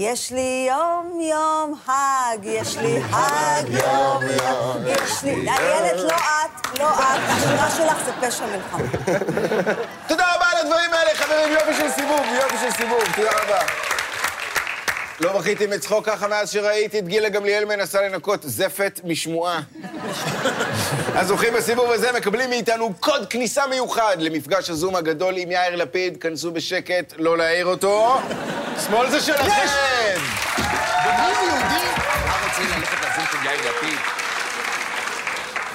יש 0.03 0.31
לי 0.31 0.67
יום 0.69 1.19
יום 1.21 1.79
האג, 1.87 2.45
יש 2.45 2.77
לי 2.77 3.01
האג 3.11 3.69
יום 3.69 4.23
יום, 4.23 4.77
יש 4.87 5.23
לי... 5.23 5.49
איילת, 5.49 5.97
לא 5.97 6.15
את, 6.15 6.79
לא 6.79 6.89
את, 6.89 7.19
השירה 7.29 7.69
שלך 7.69 7.97
זה 8.05 8.11
פשע 8.21 8.45
מלחמה. 8.45 8.83
תודה 10.07 10.23
רבה 10.35 10.45
על 10.51 10.57
הדברים 10.57 10.93
האלה, 10.93 11.15
חברים, 11.15 11.51
יופי 11.51 11.73
של 11.73 11.89
סיבוב, 11.89 12.21
יופי 12.41 12.57
של 12.57 12.71
סיבוב, 12.71 13.03
תודה 13.15 13.29
רבה. 13.43 13.59
לא 15.21 15.39
בכיתי 15.39 15.67
מצחוק 15.67 16.05
ככה 16.05 16.27
מאז 16.27 16.51
שראיתי 16.51 16.99
את 16.99 17.07
גילה 17.07 17.29
גמליאל 17.29 17.65
מנסה 17.65 18.01
לנקות 18.01 18.39
זפת 18.43 19.01
משמועה. 19.03 19.61
הזוכים 21.13 21.53
בסיבוב 21.53 21.91
הזה 21.91 22.11
מקבלים 22.11 22.49
מאיתנו 22.49 22.93
קוד 22.99 23.25
כניסה 23.29 23.67
מיוחד 23.67 24.15
למפגש 24.19 24.69
הזום 24.69 24.95
הגדול 24.95 25.37
עם 25.37 25.51
יאיר 25.51 25.75
לפיד. 25.75 26.17
כנסו 26.17 26.51
בשקט, 26.51 27.13
לא 27.17 27.37
להעיר 27.37 27.65
אותו. 27.65 28.19
שמאל 28.87 29.09
זה 29.09 29.21
שלכם! 29.21 30.21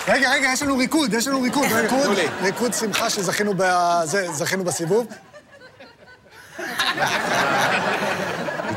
רגע, 0.08 0.30
רגע, 0.30 0.48
יש 0.52 0.62
לנו 0.62 0.76
ריקוד, 0.76 1.14
יש 1.14 1.28
לנו 1.28 1.42
ריקוד. 1.42 1.66
ריקוד. 1.72 2.18
ריקוד 2.42 2.74
שמחה 2.74 3.10
שזכינו 3.10 3.52
בזה, 3.56 4.26
זכינו 4.32 4.64
בסיבוב. 4.64 5.06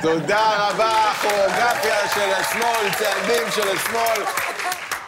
תודה 0.01 0.69
רבה, 0.69 1.12
כוריאוגרפיה 1.21 2.07
של 2.15 2.33
השמאל, 2.33 2.93
צעדים 2.97 3.51
של 3.51 3.69
השמאל. 3.75 4.25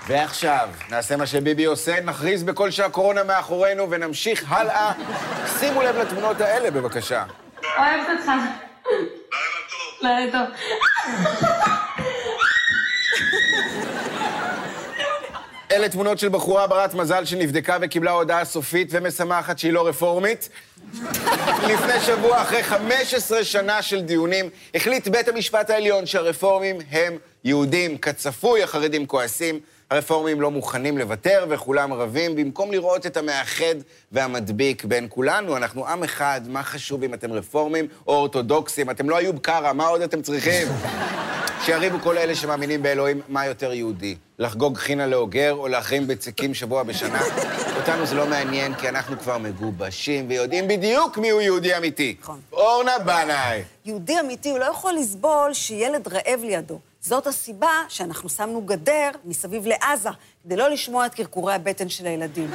ועכשיו, 0.08 0.70
נעשה 0.90 1.18
מה 1.18 1.26
שביבי 1.28 1.66
עושה, 1.66 2.02
נכריז 2.02 2.44
בקול 2.44 2.72
שהקורונה 2.72 3.24
מאחורינו 3.24 3.92
ונמשיך 3.92 4.44
הלאה. 4.48 4.92
שימו 5.60 5.82
לב 5.82 5.96
לתמונות 5.98 6.42
האלה, 6.42 6.72
בבקשה. 6.72 7.24
אוהבת 7.78 8.08
אותך. 8.20 8.32
לילה 10.02 10.32
טוב. 10.32 11.61
אלה 15.72 15.90
תמונות 15.90 16.20
של 16.20 16.30
בחורה 16.30 16.68
ברת 16.68 16.94
מזל 16.94 17.26
שנבדקה 17.26 17.78
וקיבלה 17.82 18.12
הודעה 18.12 18.46
סופית 18.46 18.88
ומשמחת 18.92 19.60
שהיא 19.60 19.74
לא 19.74 19.88
רפורמית. 19.88 20.50
לפני 21.64 22.00
שבוע, 22.06 22.42
אחרי 22.42 22.64
15 22.64 23.44
שנה 23.44 23.82
של 23.82 24.02
דיונים, 24.02 24.50
החליט 24.76 25.08
בית 25.08 25.28
המשפט 25.28 25.70
העליון 25.70 26.06
שהרפורמים 26.06 26.78
הם 26.92 27.18
יהודים. 27.44 27.98
כצפוי, 27.98 28.64
החרדים 28.64 29.06
כועסים, 29.06 29.60
הרפורמים 29.90 30.42
לא 30.42 30.52
מוכנים 30.52 30.98
לוותר 30.98 31.46
וכולם 31.50 31.94
רבים. 31.94 32.36
במקום 32.36 32.72
לראות 32.72 33.06
את 33.06 33.18
המאחד 33.18 33.76
והמדביק 34.12 34.86
בין 34.86 35.08
כולנו, 35.10 35.58
אנחנו 35.58 35.88
עם 35.88 36.04
אחד, 36.04 36.42
מה 36.48 36.64
חשוב 36.64 37.04
אם 37.04 37.14
אתם 37.14 37.34
רפורמים 37.34 37.88
או 38.08 38.14
אורתודוקסים? 38.14 38.90
אתם 38.90 39.10
לא 39.10 39.20
איוב 39.20 39.38
קרא, 39.38 39.74
מה 39.74 39.88
עוד 39.88 40.02
אתם 40.02 40.22
צריכים? 40.22 40.68
שיריבו 41.66 42.00
כל 42.00 42.18
אלה 42.18 42.36
שמאמינים 42.36 42.84
באלוהים, 42.84 43.22
מה 43.28 43.46
יותר 43.46 43.74
יהודי? 43.74 44.16
לחגוג 44.40 44.78
חינה 44.78 45.08
לאוגר 45.08 45.54
או 45.54 45.68
להחרים 45.68 46.08
בצקים 46.08 46.54
שבוע 46.54 46.84
בשנה? 46.84 47.22
אותנו 47.76 48.06
זה 48.06 48.16
לא 48.16 48.28
מעניין, 48.28 48.76
כי 48.76 48.90
אנחנו 48.90 49.20
כבר 49.20 49.38
מגובשים 49.38 50.26
ויודעים 50.30 50.68
בדיוק 50.68 51.18
מיהו 51.18 51.42
יהודי 51.42 51.78
אמיתי. 51.78 52.16
נכון. 52.22 52.40
אורנה 52.54 53.00
בנאי. 53.00 53.64
יהודי 53.86 54.20
אמיתי, 54.20 54.50
הוא 54.50 54.60
לא 54.60 54.66
יכול 54.66 54.94
לסבול 54.94 55.54
שילד 55.54 56.08
רעב 56.08 56.40
לידו. 56.44 56.80
זאת 57.02 57.28
הסיבה 57.28 57.72
שאנחנו 57.90 58.30
שמנו 58.30 58.62
גדר 58.62 59.10
מסביב 59.26 59.68
לעזה, 59.68 60.10
כדי 60.44 60.56
לא 60.56 60.70
לשמוע 60.70 61.06
את 61.06 61.14
קרקורי 61.14 61.54
הבטן 61.54 61.90
של 61.90 62.06
הילדים. 62.08 62.52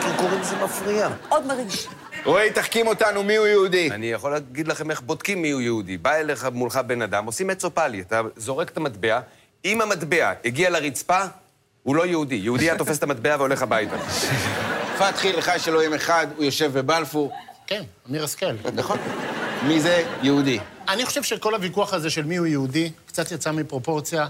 קרקורים 0.00 0.42
זה 0.42 0.56
מפריע. 0.64 1.08
עוד 1.28 1.46
מרגיש. 1.46 1.88
רועי, 2.24 2.50
תחכים 2.52 2.86
אותנו 2.86 3.22
מיהו 3.22 3.46
יהודי. 3.46 3.90
אני 3.90 4.06
יכול 4.06 4.32
להגיד 4.32 4.68
לכם 4.68 4.90
איך 4.90 5.00
בודקים 5.00 5.42
מיהו 5.42 5.60
יהודי. 5.60 5.96
בא 5.96 6.14
אליך 6.14 6.48
מולך 6.52 6.80
בן 6.86 7.02
אדם, 7.02 7.26
עושים 7.26 7.46
מצופלי, 7.46 8.00
אתה 8.00 8.20
זורק 8.36 8.70
את 8.70 8.76
המטבע, 8.76 9.20
אם 9.64 9.80
המטבע 9.80 10.32
הגיע 10.44 10.70
לרצפה, 10.70 11.20
הוא 11.82 11.96
לא 11.96 12.06
יהודי. 12.06 12.34
יהודי 12.34 12.64
היה 12.64 12.78
תופס 12.78 12.98
את 12.98 13.02
המטבע 13.02 13.36
והולך 13.38 13.62
הביתה. 13.62 13.96
פתחי, 14.98 15.32
לך 15.32 15.50
יש 15.56 15.68
אלוהים 15.68 15.94
אחד, 15.94 16.26
הוא 16.36 16.44
יושב 16.44 16.78
בבלפור. 16.78 17.32
כן, 17.66 17.82
אמיר 18.10 18.24
השכל. 18.24 18.52
נכון. 18.74 18.98
מי 19.66 19.80
זה 19.80 20.04
יהודי? 20.22 20.58
אני 20.88 21.06
חושב 21.06 21.22
שכל 21.22 21.54
הוויכוח 21.54 21.94
הזה 21.94 22.10
של 22.10 22.24
מיהו 22.24 22.46
יהודי 22.46 22.90
קצת 23.06 23.32
יצא 23.32 23.52
מפרופורציה. 23.52 24.26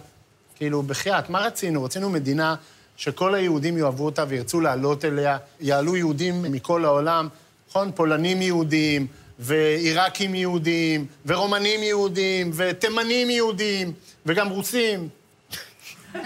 כאילו, 0.57 0.83
בחייאת, 0.83 1.31
מה 1.31 1.39
רצינו? 1.39 1.85
רצינו 1.85 2.11
מדינה 2.11 2.55
שכל 2.97 3.35
היהודים 3.35 3.79
יאהבו 3.79 4.05
אותה 4.05 4.25
וירצו 4.29 4.61
לעלות 4.61 5.05
אליה, 5.05 5.39
יעלו 5.61 5.97
יהודים 5.97 6.43
מכל 6.43 6.85
העולם, 6.85 7.29
נכון? 7.71 7.91
פולנים 7.95 8.43
יהודים, 8.43 9.07
ועיראקים 9.39 10.35
יהודים, 10.35 11.07
ורומנים 11.27 11.83
יהודים, 11.83 12.51
ותימנים 12.55 13.31
יהודים, 13.31 13.93
וגם 14.27 14.49
רוסים. 14.49 15.09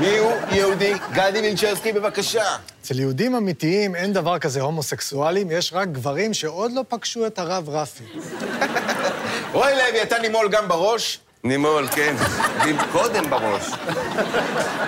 מיהו 0.00 0.30
יהודי? 0.50 0.92
גדי 1.12 1.40
וילצ'רסקי, 1.40 1.92
בבקשה. 1.92 2.56
אצל 2.82 3.00
יהודים 3.00 3.34
אמיתיים 3.34 3.94
אין 3.94 4.12
דבר 4.12 4.38
כזה 4.38 4.60
הומוסקסואלים, 4.60 5.50
יש 5.50 5.72
רק 5.72 5.88
גברים 5.88 6.34
שעוד 6.34 6.72
לא 6.72 6.84
פגשו 6.88 7.26
את 7.26 7.38
הרב 7.38 7.68
רפי. 7.68 8.04
רועי 9.52 9.74
לוי, 9.74 10.02
אתה 10.02 10.18
נימול 10.18 10.48
גם 10.50 10.68
בראש? 10.68 11.18
נימול, 11.44 11.88
כן. 11.88 12.16
קודם 12.92 13.30
בראש. 13.30 13.70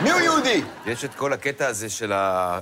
מיהו 0.03 0.21
יהודי? 0.21 0.63
יש 0.87 1.05
את 1.05 1.15
כל 1.15 1.33
הקטע 1.33 1.67
הזה 1.67 1.89
של 1.91 2.13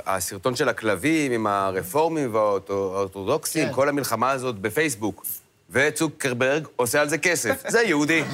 הסרטון 0.07 0.57
של 0.57 0.68
הכלבים 0.68 1.33
עם 1.33 1.46
הרפורמים 1.46 2.35
והאורתודוקסים, 2.35 3.68
כן. 3.68 3.74
כל 3.74 3.88
המלחמה 3.88 4.31
הזאת 4.31 4.59
בפייסבוק. 4.59 5.27
וצוקרברג 5.70 6.66
עושה 6.77 7.01
על 7.01 7.09
זה 7.09 7.18
כסף. 7.18 7.62
זה 7.72 7.83
יהודי. 7.83 8.24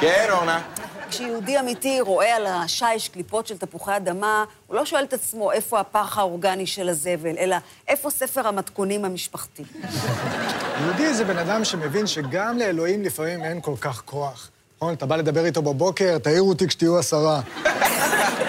כן, 0.00 0.26
אורנה. 0.30 0.62
כשיהודי 1.10 1.60
אמיתי 1.60 2.00
רואה 2.00 2.36
על 2.36 2.46
השיש 2.46 3.08
קליפות 3.08 3.46
של 3.46 3.58
תפוחי 3.58 3.96
אדמה, 3.96 4.44
הוא 4.66 4.76
לא 4.76 4.86
שואל 4.86 5.04
את 5.04 5.12
עצמו 5.12 5.52
איפה 5.52 5.80
הפח 5.80 6.18
האורגני 6.18 6.66
של 6.66 6.88
הזבל, 6.88 7.38
אלא 7.38 7.56
איפה 7.88 8.10
ספר 8.10 8.48
המתכונים 8.48 9.04
המשפחתי. 9.04 9.62
יהודי 10.80 11.14
זה 11.14 11.24
בן 11.24 11.38
אדם 11.38 11.64
שמבין 11.64 12.06
שגם 12.06 12.58
לאלוהים 12.58 13.02
לפעמים 13.02 13.44
אין 13.44 13.60
כל 13.60 13.74
כך 13.80 14.02
כוח. 14.04 14.50
נכון? 14.76 14.94
אתה 14.94 15.06
בא 15.06 15.16
לדבר 15.16 15.44
איתו 15.44 15.62
בבוקר, 15.62 16.18
תעירו 16.18 16.48
אותי 16.48 16.66
כשתהיו 16.66 16.98
עשרה. 16.98 17.40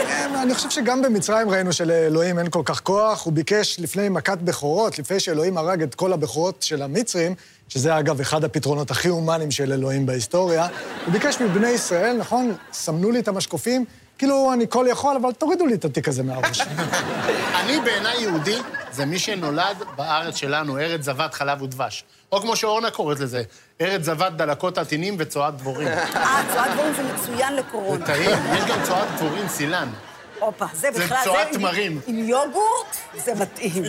כן, 0.07 0.31
אני 0.43 0.53
חושב 0.53 0.69
שגם 0.69 1.01
במצרים 1.01 1.49
ראינו 1.49 1.73
שלאלוהים 1.73 2.39
אין 2.39 2.49
כל 2.49 2.61
כך 2.65 2.79
כוח. 2.79 3.25
הוא 3.25 3.33
ביקש 3.33 3.79
לפני 3.79 4.09
מכת 4.09 4.37
בכורות, 4.37 4.99
לפני 4.99 5.19
שאלוהים 5.19 5.57
הרג 5.57 5.81
את 5.81 5.95
כל 5.95 6.13
הבכורות 6.13 6.63
של 6.63 6.81
המצרים, 6.81 7.35
שזה 7.69 7.99
אגב 7.99 8.19
אחד 8.19 8.43
הפתרונות 8.43 8.91
הכי 8.91 9.07
הומניים 9.07 9.51
של 9.51 9.73
אלוהים 9.73 10.05
בהיסטוריה, 10.05 10.67
הוא 11.05 11.13
ביקש 11.13 11.41
מבני 11.41 11.69
ישראל, 11.69 12.17
נכון, 12.17 12.55
סמנו 12.73 13.11
לי 13.11 13.19
את 13.19 13.27
המשקופים, 13.27 13.85
כאילו 14.17 14.53
אני 14.53 14.65
כל 14.69 14.85
יכול, 14.89 15.15
אבל 15.21 15.31
תורידו 15.31 15.65
לי 15.65 15.73
את 15.73 15.85
התיק 15.85 16.07
הזה 16.07 16.23
מהראש. 16.23 16.61
אני 17.59 17.79
בעיניי 17.81 18.21
יהודי 18.21 18.57
זה 18.91 19.05
מי 19.05 19.19
שנולד 19.19 19.83
בארץ 19.95 20.35
שלנו, 20.35 20.77
ארץ 20.77 21.01
זבת 21.01 21.33
חלב 21.33 21.61
ודבש. 21.61 22.03
או 22.31 22.41
כמו 22.41 22.55
שאורנה 22.55 22.91
קוראת 22.91 23.19
לזה, 23.19 23.43
ארץ 23.81 24.01
זבת 24.03 24.31
דלקות 24.33 24.77
עטינים 24.77 25.15
וצואת 25.19 25.57
דבורים. 25.57 25.87
אה, 25.87 26.43
צואת 26.53 26.71
דבורים 26.71 26.93
זה 26.93 27.03
מצוין 27.13 27.55
לקורונה. 27.55 28.05
טעים, 28.05 28.29
יש 28.57 28.63
גם 28.69 28.79
צואת 28.83 29.07
דבורים 29.15 29.47
סילן. 29.47 29.89
הופה, 30.39 30.65
זה 30.73 30.89
זה 30.93 31.03
בכלל... 31.03 31.17
צואת 31.23 31.47
עם- 31.47 31.53
תמרים. 31.53 31.99
עם 32.07 32.15
יוגורט, 32.29 32.95
זה 33.17 33.33
מתאים. 33.35 33.83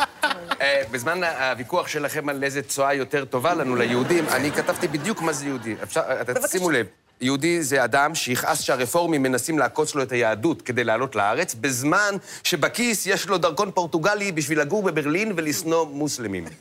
אה, 0.60 0.82
בזמן 0.90 1.24
הוויכוח 1.24 1.88
שלכם 1.88 2.28
על 2.28 2.44
איזה 2.44 2.62
צואה 2.62 2.94
יותר 2.94 3.24
טובה 3.24 3.54
לנו, 3.54 3.76
ליהודים, 3.76 4.24
אני 4.28 4.52
כתבתי 4.52 4.88
בדיוק 4.88 5.22
מה 5.22 5.32
זה 5.32 5.46
יהודי. 5.46 5.74
אפשר. 5.82 6.02
שימו 6.46 6.70
לב. 6.70 6.86
יהודי 7.20 7.62
זה 7.62 7.84
אדם 7.84 8.14
שיכעס 8.14 8.60
שהרפורמים 8.60 9.22
מנסים 9.22 9.58
לעקוץ 9.58 9.94
לו 9.94 10.02
את 10.02 10.12
היהדות 10.12 10.62
כדי 10.62 10.84
לעלות 10.84 11.16
לארץ, 11.16 11.54
בזמן 11.54 12.14
שבכיס 12.44 13.06
יש 13.06 13.28
לו 13.28 13.38
דרכון 13.38 13.70
פורטוגלי 13.70 14.32
בשביל 14.32 14.60
לגור 14.60 14.82
בברלין 14.82 15.32
ולשנוא 15.36 15.86
מוסלמים. 15.86 16.44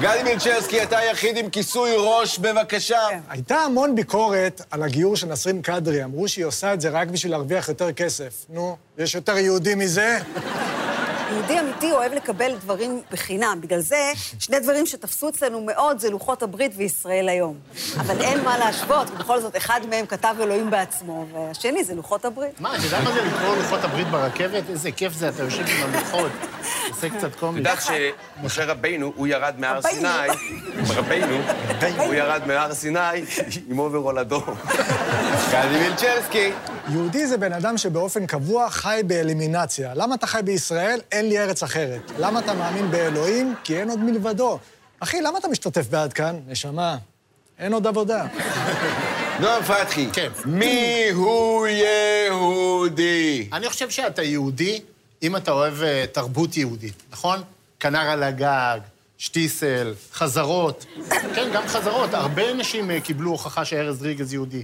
גדי 0.00 0.22
מילצ'רסקי, 0.24 0.82
אתה 0.82 0.98
היחיד 0.98 1.36
עם 1.36 1.50
כיסוי 1.50 1.90
ראש, 1.96 2.38
בבקשה. 2.38 3.08
הייתה 3.28 3.56
המון 3.56 3.94
ביקורת 3.94 4.62
על 4.70 4.82
הגיור 4.82 5.16
של 5.16 5.26
נסרין 5.26 5.62
קדרי. 5.62 6.04
אמרו 6.04 6.28
שהיא 6.28 6.44
עושה 6.44 6.74
את 6.74 6.80
זה 6.80 6.88
רק 6.88 7.08
בשביל 7.08 7.32
להרוויח 7.32 7.68
יותר 7.68 7.92
כסף. 7.92 8.46
נו, 8.48 8.76
יש 8.98 9.14
יותר 9.14 9.38
יהודי 9.38 9.74
מזה? 9.74 10.18
יהודי 11.40 11.60
אמיתי 11.60 11.92
אוהב 11.92 12.12
לקבל 12.12 12.52
דברים 12.60 13.00
בחינם. 13.12 13.58
בגלל 13.60 13.80
זה, 13.80 14.12
שני 14.38 14.60
דברים 14.60 14.86
שתפסו 14.86 15.28
אצלנו 15.28 15.60
מאוד 15.60 15.98
זה 15.98 16.10
לוחות 16.10 16.42
הברית 16.42 16.72
וישראל 16.76 17.28
היום. 17.28 17.58
אבל 17.96 18.20
אין 18.20 18.44
מה 18.44 18.58
להשוות, 18.58 19.10
ובכל 19.10 19.40
זאת, 19.40 19.56
אחד 19.56 19.80
מהם 19.90 20.06
כתב 20.06 20.34
אלוהים 20.40 20.70
בעצמו, 20.70 21.26
והשני 21.32 21.84
זה 21.84 21.94
לוחות 21.94 22.24
הברית. 22.24 22.60
מה, 22.60 22.76
אתה 22.76 22.84
יודע 22.84 23.00
מה 23.00 23.12
זה 23.12 23.20
לקרוא 23.22 23.56
לוחות 23.56 23.84
הברית 23.84 24.06
ברכבת? 24.08 24.62
איזה 24.70 24.92
כיף 24.92 25.12
זה, 25.12 25.28
אתה 25.28 25.42
יושב 25.42 25.64
עם 25.66 25.94
הלוחות, 25.94 26.32
עושה 26.90 27.08
קצת 27.10 27.34
קומי. 27.34 27.58
יודעת 27.58 27.78
שמשה 27.82 28.64
רבינו, 28.64 29.12
הוא 29.16 29.26
ירד 29.26 29.54
מהר. 29.58 29.82
סיני, 29.82 30.08
רבינו, 30.88 31.36
הוא 31.98 32.14
ירד 32.14 32.42
מהר 32.46 32.74
סיני 32.74 33.24
עם 33.68 33.78
אוברול 33.78 34.18
אדום. 34.18 34.54
גדי 35.50 35.78
מילצ'רסקי. 35.82 36.52
יהודי 36.92 37.26
זה 37.26 37.36
בן 37.36 37.52
אדם 37.52 37.78
שבאופן 37.78 38.26
קבוע 38.26 38.70
חי 38.70 39.00
באלימינציה. 39.06 39.94
למה 39.94 40.14
אתה 40.14 40.26
חי 40.26 40.40
בישראל? 40.44 41.00
אין 41.12 41.28
לי 41.28 41.38
ארץ 41.38 41.62
אחרת. 41.62 42.00
למה 42.18 42.40
אתה 42.40 42.54
מאמין 42.54 42.90
באלוהים? 42.90 43.54
כי 43.64 43.80
אין 43.80 43.90
עוד 43.90 43.98
מלבדו. 43.98 44.58
אחי, 45.00 45.20
למה 45.20 45.38
אתה 45.38 45.48
משתתף 45.48 45.86
בעד 45.90 46.12
כאן? 46.12 46.36
נשמה, 46.48 46.96
אין 47.58 47.72
עוד 47.72 47.86
עבודה. 47.86 48.26
נועם 49.40 49.62
פתחי. 49.62 50.08
כן. 50.12 50.28
מי 50.44 51.08
הוא 51.12 51.66
יהודי? 51.66 53.48
אני 53.52 53.68
חושב 53.68 53.90
שאתה 53.90 54.22
יהודי 54.22 54.80
אם 55.22 55.36
אתה 55.36 55.50
אוהב 55.50 55.82
אה, 55.82 56.04
תרבות 56.12 56.56
יהודית, 56.56 57.02
נכון? 57.12 57.42
כנר 57.80 58.10
על 58.10 58.22
הגג, 58.22 58.78
שטיסל, 59.20 59.94
חזרות. 60.12 60.86
כן, 61.34 61.50
גם 61.54 61.62
חזרות. 61.66 62.14
הרבה 62.14 62.50
אנשים 62.50 62.90
אה, 62.90 63.00
קיבלו 63.00 63.30
הוכחה 63.30 63.64
שארז 63.64 64.02
ריגז 64.02 64.32
יהודי. 64.32 64.62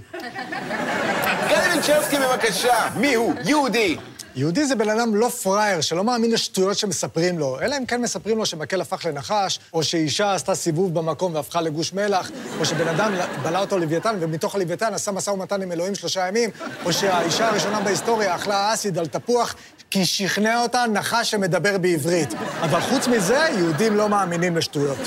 גדי 1.47 1.69
מילצ'רסקי, 1.73 2.15
בבקשה. 2.17 2.89
מי 2.95 3.15
הוא? 3.15 3.33
יהודי. 3.45 3.97
יהודי 4.35 4.65
זה 4.65 4.75
בן 4.75 4.89
אדם 4.89 5.15
לא 5.15 5.29
פראייר, 5.29 5.81
שלא 5.81 6.03
מאמין 6.03 6.31
לשטויות 6.31 6.77
שמספרים 6.77 7.39
לו, 7.39 7.59
אלא 7.61 7.77
אם 7.77 7.85
כן 7.85 8.01
מספרים 8.01 8.37
לו 8.37 8.45
שמקל 8.45 8.81
הפך 8.81 9.05
לנחש, 9.05 9.59
או 9.73 9.83
שאישה 9.83 10.33
עשתה 10.33 10.55
סיבוב 10.55 10.93
במקום 10.93 11.35
והפכה 11.35 11.61
לגוש 11.61 11.93
מלח, 11.93 12.31
או 12.59 12.65
שבן 12.65 12.87
אדם 12.87 13.11
בלע 13.43 13.59
אותו 13.59 13.77
לוויתן, 13.77 14.15
ומתוך 14.19 14.55
הלוויתן 14.55 14.93
עשה 14.93 15.11
משא 15.11 15.29
ומתן 15.29 15.61
עם 15.61 15.71
אלוהים 15.71 15.95
שלושה 15.95 16.27
ימים, 16.27 16.49
או 16.85 16.93
שהאישה 16.93 17.49
הראשונה 17.49 17.81
בהיסטוריה 17.81 18.35
אכלה 18.35 18.73
אסיד 18.73 18.97
על 18.97 19.07
תפוח, 19.07 19.55
כי 19.91 20.05
שכנע 20.05 20.61
אותה 20.61 20.85
נחש 20.93 21.31
שמדבר 21.31 21.77
בעברית. 21.77 22.33
אבל 22.61 22.81
חוץ 22.81 23.07
מזה, 23.07 23.47
יהודים 23.57 23.97
לא 23.97 24.09
מאמינים 24.09 24.57
לשטויות. 24.57 24.97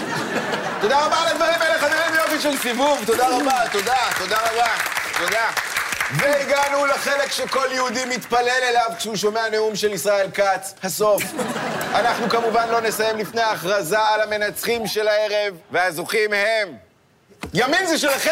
תודה 0.81 1.07
רבה 1.07 1.16
על 1.16 1.29
הדברים 1.29 1.62
האלה, 1.62 1.79
חברים, 1.79 2.14
יופי 2.14 2.40
של 2.40 2.59
סיבוב. 2.59 2.99
תודה 3.07 3.29
רבה, 3.29 3.61
תודה, 3.73 3.97
תודה 4.19 4.37
רבה. 4.37 4.69
תודה. 5.19 5.47
והגענו 6.16 6.87
לחלק 6.87 7.33
שכל 7.33 7.66
יהודי 7.73 8.05
מתפלל 8.05 8.49
אליו 8.62 8.90
כשהוא 8.99 9.16
שומע 9.16 9.49
נאום 9.49 9.77
של 9.77 9.93
ישראל 9.93 10.31
כץ, 10.31 10.75
הסוף. 10.83 11.23
אנחנו 11.95 12.29
כמובן 12.29 12.69
לא 12.69 12.81
נסיים 12.81 13.19
לפני 13.19 13.40
ההכרזה 13.40 13.99
על 13.99 14.21
המנצחים 14.21 14.87
של 14.87 15.09
הערב, 15.09 15.55
והזוכים 15.71 16.33
הם... 16.33 16.89
ימין 17.55 17.87
זה 17.87 17.98
שלכם! 17.98 18.31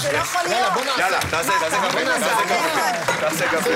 זה 0.00 0.12
לא 0.12 0.18
יכול 0.18 0.40
להיות. 0.48 0.72
יאללה, 0.98 1.18
תעשה, 1.30 1.52
תעשה 1.60 1.76
קפה, 1.88 1.98
תעשה 2.04 2.28
קפה, 2.44 2.70
תעשה 3.20 3.48
קפה, 3.48 3.70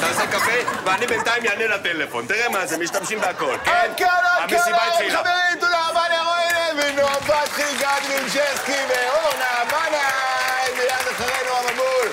תעשה 0.00 0.26
קפה, 0.26 0.52
ואני 0.84 1.06
בינתיים 1.06 1.46
אענה 1.46 1.66
לטלפון. 1.66 2.26
תראה 2.26 2.48
מה 2.48 2.66
זה, 2.66 2.78
משתמשים 2.78 3.20
בהכל, 3.20 3.56
כן? 3.64 3.90
המסיבה 4.38 4.76
עד 4.76 4.92
התחילה. 4.92 5.18
חברים, 5.18 5.60
תודה 5.60 5.88
רבה 5.90 6.02
לרועי 6.08 6.74
לוי, 6.74 6.92
נועם 6.92 7.20
פתחי, 7.20 7.76
גד 7.80 8.00
מילצ'רסקי 8.08 8.72
ואורנה 8.88 9.64
בנאי, 9.70 10.72
מיד 10.78 11.08
אחרינו 11.12 11.50
המבול. 11.56 12.08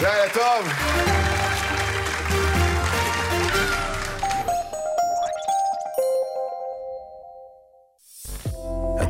לילה 0.00 0.28
טוב. 0.32 0.68